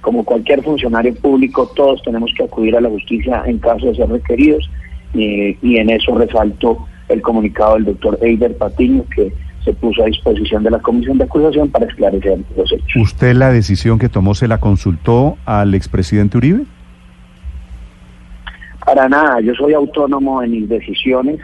Como 0.00 0.24
cualquier 0.24 0.62
funcionario 0.62 1.14
público, 1.14 1.70
todos 1.76 2.02
tenemos 2.02 2.32
que 2.36 2.44
acudir 2.44 2.76
a 2.76 2.80
la 2.80 2.88
justicia 2.88 3.42
en 3.46 3.58
caso 3.58 3.86
de 3.86 3.94
ser 3.94 4.08
requeridos 4.08 4.68
y, 5.14 5.56
y 5.62 5.76
en 5.76 5.90
eso 5.90 6.16
resalto 6.16 6.86
el 7.08 7.22
comunicado 7.22 7.74
del 7.74 7.84
doctor 7.84 8.18
Eider 8.22 8.56
Patiño 8.56 9.04
que 9.14 9.32
se 9.64 9.72
puso 9.74 10.02
a 10.02 10.06
disposición 10.06 10.62
de 10.62 10.70
la 10.70 10.78
comisión 10.80 11.18
de 11.18 11.24
acusación 11.24 11.68
para 11.70 11.86
esclarecer 11.86 12.38
los 12.56 12.72
hechos. 12.72 13.02
¿Usted 13.02 13.34
la 13.34 13.52
decisión 13.52 13.98
que 13.98 14.08
tomó 14.08 14.34
se 14.34 14.48
la 14.48 14.58
consultó 14.58 15.36
al 15.44 15.74
expresidente 15.74 16.38
Uribe? 16.38 16.64
Para 18.84 19.08
nada, 19.08 19.40
yo 19.40 19.54
soy 19.54 19.74
autónomo 19.74 20.42
en 20.42 20.50
mis 20.50 20.68
decisiones 20.68 21.40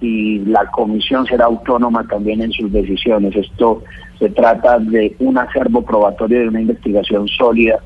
y 0.00 0.40
la 0.40 0.66
comisión 0.66 1.26
será 1.26 1.46
autónoma 1.46 2.06
también 2.06 2.42
en 2.42 2.52
sus 2.52 2.70
decisiones. 2.70 3.34
Esto 3.34 3.82
se 4.18 4.28
trata 4.28 4.78
de 4.78 5.16
un 5.18 5.38
acervo 5.38 5.82
probatorio 5.82 6.40
de 6.40 6.48
una 6.48 6.60
investigación 6.60 7.26
sólida 7.28 7.78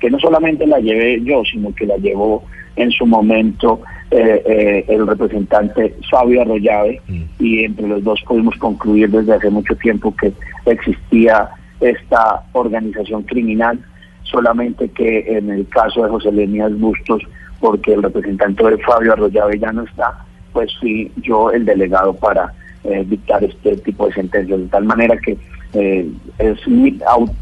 que 0.00 0.10
no 0.10 0.18
solamente 0.18 0.66
la 0.66 0.78
llevé 0.78 1.22
yo, 1.22 1.42
sino 1.44 1.74
que 1.74 1.86
la 1.86 1.96
llevó 1.96 2.44
en 2.76 2.90
su 2.90 3.06
momento 3.06 3.80
eh, 4.10 4.42
eh, 4.46 4.84
el 4.88 5.06
representante 5.06 5.96
Fabio 6.10 6.42
Arroyave 6.42 7.00
y 7.38 7.64
entre 7.64 7.88
los 7.88 8.04
dos 8.04 8.22
pudimos 8.26 8.56
concluir 8.56 9.10
desde 9.10 9.34
hace 9.34 9.50
mucho 9.50 9.74
tiempo 9.76 10.14
que 10.14 10.32
existía 10.64 11.50
esta 11.80 12.44
organización 12.52 13.22
criminal, 13.24 13.78
solamente 14.22 14.88
que 14.90 15.36
en 15.36 15.50
el 15.50 15.66
caso 15.68 16.04
de 16.04 16.10
José 16.10 16.32
Lenías 16.32 16.78
Bustos, 16.78 17.22
porque 17.60 17.94
el 17.94 18.02
representante 18.02 18.64
de 18.64 18.78
Fabio 18.78 19.12
Arroyave 19.12 19.58
ya 19.58 19.72
no 19.72 19.82
está, 19.82 20.24
pues 20.52 20.72
fui 20.78 21.10
yo 21.22 21.50
el 21.50 21.64
delegado 21.64 22.14
para 22.14 22.52
eh, 22.84 23.04
dictar 23.08 23.42
este 23.42 23.76
tipo 23.78 24.06
de 24.06 24.14
sentencias, 24.14 24.60
de 24.60 24.66
tal 24.68 24.84
manera 24.84 25.16
que 25.18 25.36
eh, 25.72 26.08
es, 26.38 26.68
mi, 26.68 26.96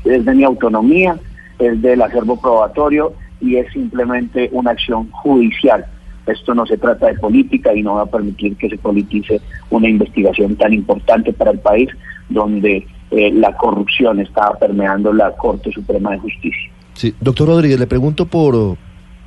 es 0.04 0.24
de 0.24 0.34
mi 0.34 0.44
autonomía, 0.44 1.18
es 1.58 1.80
del 1.82 2.00
acervo 2.00 2.40
probatorio 2.40 3.12
y 3.40 3.56
es 3.56 3.70
simplemente 3.72 4.48
una 4.52 4.70
acción 4.70 5.10
judicial. 5.10 5.84
Esto 6.26 6.54
no 6.54 6.64
se 6.66 6.78
trata 6.78 7.06
de 7.06 7.14
política 7.14 7.74
y 7.74 7.82
no 7.82 7.96
va 7.96 8.02
a 8.02 8.06
permitir 8.06 8.56
que 8.56 8.68
se 8.68 8.78
politice 8.78 9.40
una 9.70 9.88
investigación 9.88 10.56
tan 10.56 10.72
importante 10.72 11.32
para 11.32 11.50
el 11.50 11.58
país 11.58 11.88
donde 12.28 12.86
eh, 13.10 13.30
la 13.32 13.54
corrupción 13.56 14.20
está 14.20 14.52
permeando 14.58 15.12
la 15.12 15.32
Corte 15.32 15.70
Suprema 15.70 16.12
de 16.12 16.18
Justicia. 16.18 16.70
Sí, 16.94 17.14
doctor 17.20 17.48
Rodríguez, 17.48 17.78
le 17.78 17.86
pregunto 17.86 18.26
por, 18.26 18.78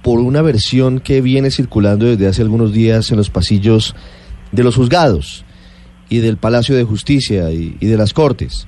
por 0.01 0.19
una 0.19 0.41
versión 0.41 0.99
que 0.99 1.21
viene 1.21 1.51
circulando 1.51 2.05
desde 2.05 2.27
hace 2.27 2.41
algunos 2.41 2.73
días 2.73 3.11
en 3.11 3.17
los 3.17 3.29
pasillos 3.29 3.95
de 4.51 4.63
los 4.63 4.75
juzgados 4.75 5.45
y 6.09 6.19
del 6.19 6.37
Palacio 6.37 6.75
de 6.75 6.83
Justicia 6.83 7.51
y, 7.51 7.77
y 7.79 7.85
de 7.87 7.97
las 7.97 8.13
Cortes. 8.13 8.67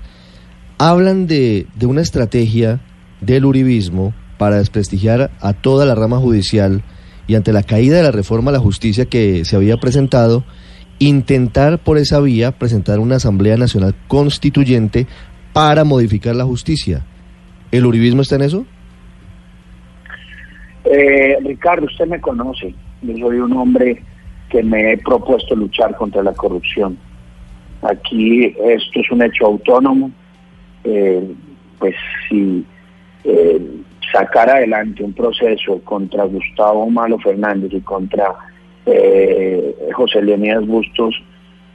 Hablan 0.77 1.27
de, 1.27 1.65
de 1.75 1.85
una 1.85 2.01
estrategia 2.01 2.79
del 3.21 3.45
uribismo 3.45 4.13
para 4.37 4.57
desprestigiar 4.57 5.31
a 5.41 5.53
toda 5.53 5.85
la 5.85 5.95
rama 5.95 6.17
judicial 6.17 6.83
y 7.29 7.35
ante 7.35 7.53
la 7.53 7.61
caída 7.61 7.97
de 7.97 8.03
la 8.03 8.11
reforma 8.11 8.49
a 8.49 8.53
la 8.53 8.59
justicia 8.59 9.05
que 9.05 9.45
se 9.45 9.55
había 9.55 9.77
presentado, 9.77 10.43
intentar 10.97 11.77
por 11.77 11.99
esa 11.99 12.19
vía 12.19 12.51
presentar 12.53 12.97
una 12.97 13.17
Asamblea 13.17 13.55
Nacional 13.55 13.93
Constituyente 14.07 15.05
para 15.53 15.83
modificar 15.83 16.35
la 16.35 16.43
justicia. 16.43 17.05
¿El 17.71 17.85
uribismo 17.85 18.23
está 18.23 18.35
en 18.35 18.41
eso? 18.41 18.65
Eh, 20.85 21.37
Ricardo, 21.45 21.85
usted 21.85 22.07
me 22.07 22.19
conoce. 22.19 22.73
Yo 23.03 23.15
soy 23.17 23.37
un 23.37 23.53
hombre 23.53 24.01
que 24.49 24.63
me 24.63 24.93
he 24.93 24.97
propuesto 24.97 25.55
luchar 25.55 25.95
contra 25.97 26.23
la 26.23 26.33
corrupción. 26.33 26.97
Aquí 27.83 28.45
esto 28.45 29.01
es 29.01 29.11
un 29.11 29.21
hecho 29.21 29.45
autónomo. 29.45 30.09
Eh, 30.83 31.31
pues 31.77 31.93
si 32.27 32.65
eh, 33.23 33.61
sacar 34.11 34.49
adelante 34.49 35.03
un 35.03 35.13
proceso 35.13 35.79
contra 35.83 36.23
Gustavo 36.25 36.89
Malo 36.89 37.19
Fernández 37.19 37.71
y 37.73 37.81
contra 37.81 38.35
eh, 38.85 39.75
José 39.93 40.21
Leonidas 40.21 40.65
Bustos 40.65 41.15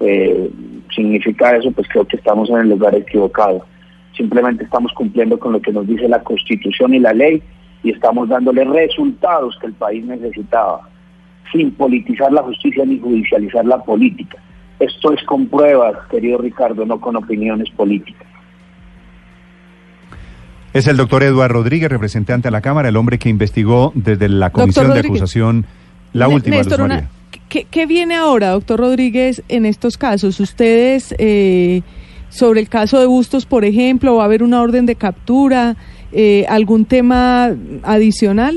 eh, 0.01 0.51
significa 0.95 1.57
eso, 1.57 1.71
pues 1.73 1.89
creo 1.89 2.07
que 2.07 2.17
estamos 2.17 2.51
en 2.51 2.57
el 2.57 2.71
lugar 2.71 2.95
equivocado. 2.95 3.65
Simplemente 4.17 4.65
estamos 4.65 4.93
cumpliendo 4.93 5.39
con 5.39 5.53
lo 5.53 5.61
que 5.61 5.73
nos 5.73 5.87
dice 5.87 6.09
la 6.09 6.23
Constitución 6.23 6.95
y 6.95 6.99
la 6.99 7.13
ley 7.13 7.43
y 7.83 7.91
estamos 7.91 8.29
dándole 8.29 8.65
resultados 8.65 9.59
que 9.61 9.67
el 9.67 9.75
país 9.75 10.05
necesitaba, 10.05 10.89
sin 11.53 11.73
politizar 11.73 12.33
la 12.33 12.43
justicia 12.43 12.85
ni 12.85 12.99
judicializar 12.99 13.65
la 13.65 13.79
política. 13.79 14.39
Esto 14.79 15.13
es 15.13 15.23
con 15.25 15.47
pruebas, 15.47 15.95
querido 16.11 16.39
Ricardo, 16.39 16.85
no 16.85 17.01
con 17.01 17.17
opiniones 17.17 17.71
políticas. 17.71 18.27
Es 20.75 20.89
el 20.89 20.97
doctor 20.97 21.23
Eduardo 21.23 21.55
Rodríguez, 21.55 21.89
representante 21.89 22.49
a 22.49 22.51
la 22.51 22.61
Cámara, 22.61 22.89
el 22.89 22.97
hombre 22.97 23.19
que 23.19 23.29
investigó 23.29 23.93
desde 23.95 24.29
la 24.29 24.51
comisión 24.51 24.93
de 24.93 24.99
acusación 24.99 25.67
la 26.13 26.27
última, 26.29 26.57
Néstor, 26.57 26.81
Luz 26.81 26.87
una- 26.87 26.95
María. 26.97 27.11
¿qué, 27.49 27.65
qué 27.71 27.87
viene 27.87 28.17
ahora, 28.17 28.51
doctor 28.51 28.81
Rodríguez, 28.81 29.43
en 29.49 29.67
estos 29.67 29.97
casos? 29.97 30.41
¿Ustedes, 30.41 31.15
eh, 31.19 31.83
sobre 32.29 32.61
el 32.61 32.69
caso 32.69 32.99
de 32.99 33.07
Bustos, 33.07 33.47
por 33.47 33.65
ejemplo, 33.65 34.17
va 34.17 34.23
a 34.23 34.25
haber 34.27 34.43
una 34.43 34.61
orden 34.61 34.85
de 34.85 34.97
captura, 34.97 35.77
eh, 36.11 36.45
algún 36.49 36.85
tema 36.87 37.53
adicional? 37.85 38.57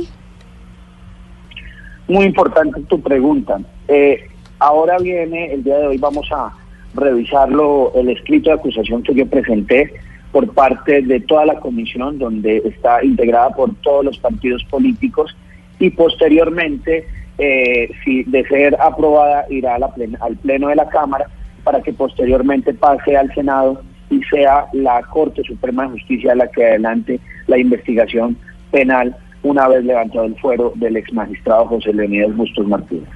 Muy 2.07 2.25
importante 2.25 2.81
tu 2.89 2.99
pregunta. 2.99 3.59
Eh, 3.87 4.27
ahora 4.57 4.97
viene, 4.97 5.53
el 5.53 5.63
día 5.63 5.77
de 5.77 5.87
hoy 5.87 5.97
vamos 5.99 6.27
a 6.31 6.51
revisarlo, 6.95 7.91
el 7.95 8.09
escrito 8.09 8.49
de 8.49 8.55
acusación 8.55 9.03
que 9.03 9.13
yo 9.13 9.27
presenté 9.27 9.93
por 10.31 10.53
parte 10.53 11.01
de 11.01 11.19
toda 11.19 11.45
la 11.45 11.59
comisión, 11.59 12.19
donde 12.19 12.57
está 12.65 13.03
integrada 13.03 13.49
por 13.51 13.73
todos 13.75 14.05
los 14.05 14.17
partidos 14.17 14.63
políticos, 14.65 15.35
y 15.79 15.89
posteriormente, 15.91 17.07
eh, 17.37 17.89
si 18.03 18.23
de 18.23 18.45
ser 18.47 18.77
aprobada, 18.79 19.45
irá 19.49 19.75
al 19.75 20.37
Pleno 20.37 20.69
de 20.69 20.75
la 20.75 20.89
Cámara 20.89 21.27
para 21.63 21.81
que 21.81 21.93
posteriormente 21.93 22.73
pase 22.73 23.15
al 23.15 23.33
Senado 23.33 23.81
y 24.09 24.21
sea 24.23 24.67
la 24.73 25.01
Corte 25.03 25.43
Suprema 25.43 25.83
de 25.83 25.89
Justicia 25.89 26.33
la 26.33 26.47
que 26.47 26.65
adelante 26.65 27.19
la 27.47 27.57
investigación 27.57 28.37
penal 28.71 29.15
una 29.43 29.67
vez 29.67 29.83
levantado 29.83 30.25
el 30.25 30.35
fuero 30.35 30.73
del 30.75 30.97
ex 30.97 31.13
magistrado 31.13 31.65
José 31.67 31.93
Leonidas 31.93 32.35
Bustos 32.35 32.67
Martínez. 32.67 33.07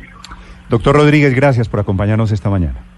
Doctor 0.69 0.95
Rodríguez, 0.95 1.33
gracias 1.35 1.67
por 1.67 1.79
acompañarnos 1.79 2.31
esta 2.31 2.49
mañana. 2.49 2.90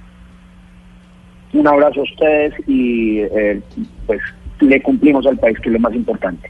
Un 1.54 1.68
abrazo 1.68 2.02
a 2.02 2.04
ustedes 2.04 2.54
y 2.68 3.20
eh, 3.20 3.62
pues 4.06 4.22
le 4.60 4.82
cumplimos 4.82 5.26
al 5.26 5.38
país 5.38 5.60
que 5.60 5.70
es 5.70 5.74
lo 5.74 5.80
más 5.80 5.94
importante. 5.94 6.50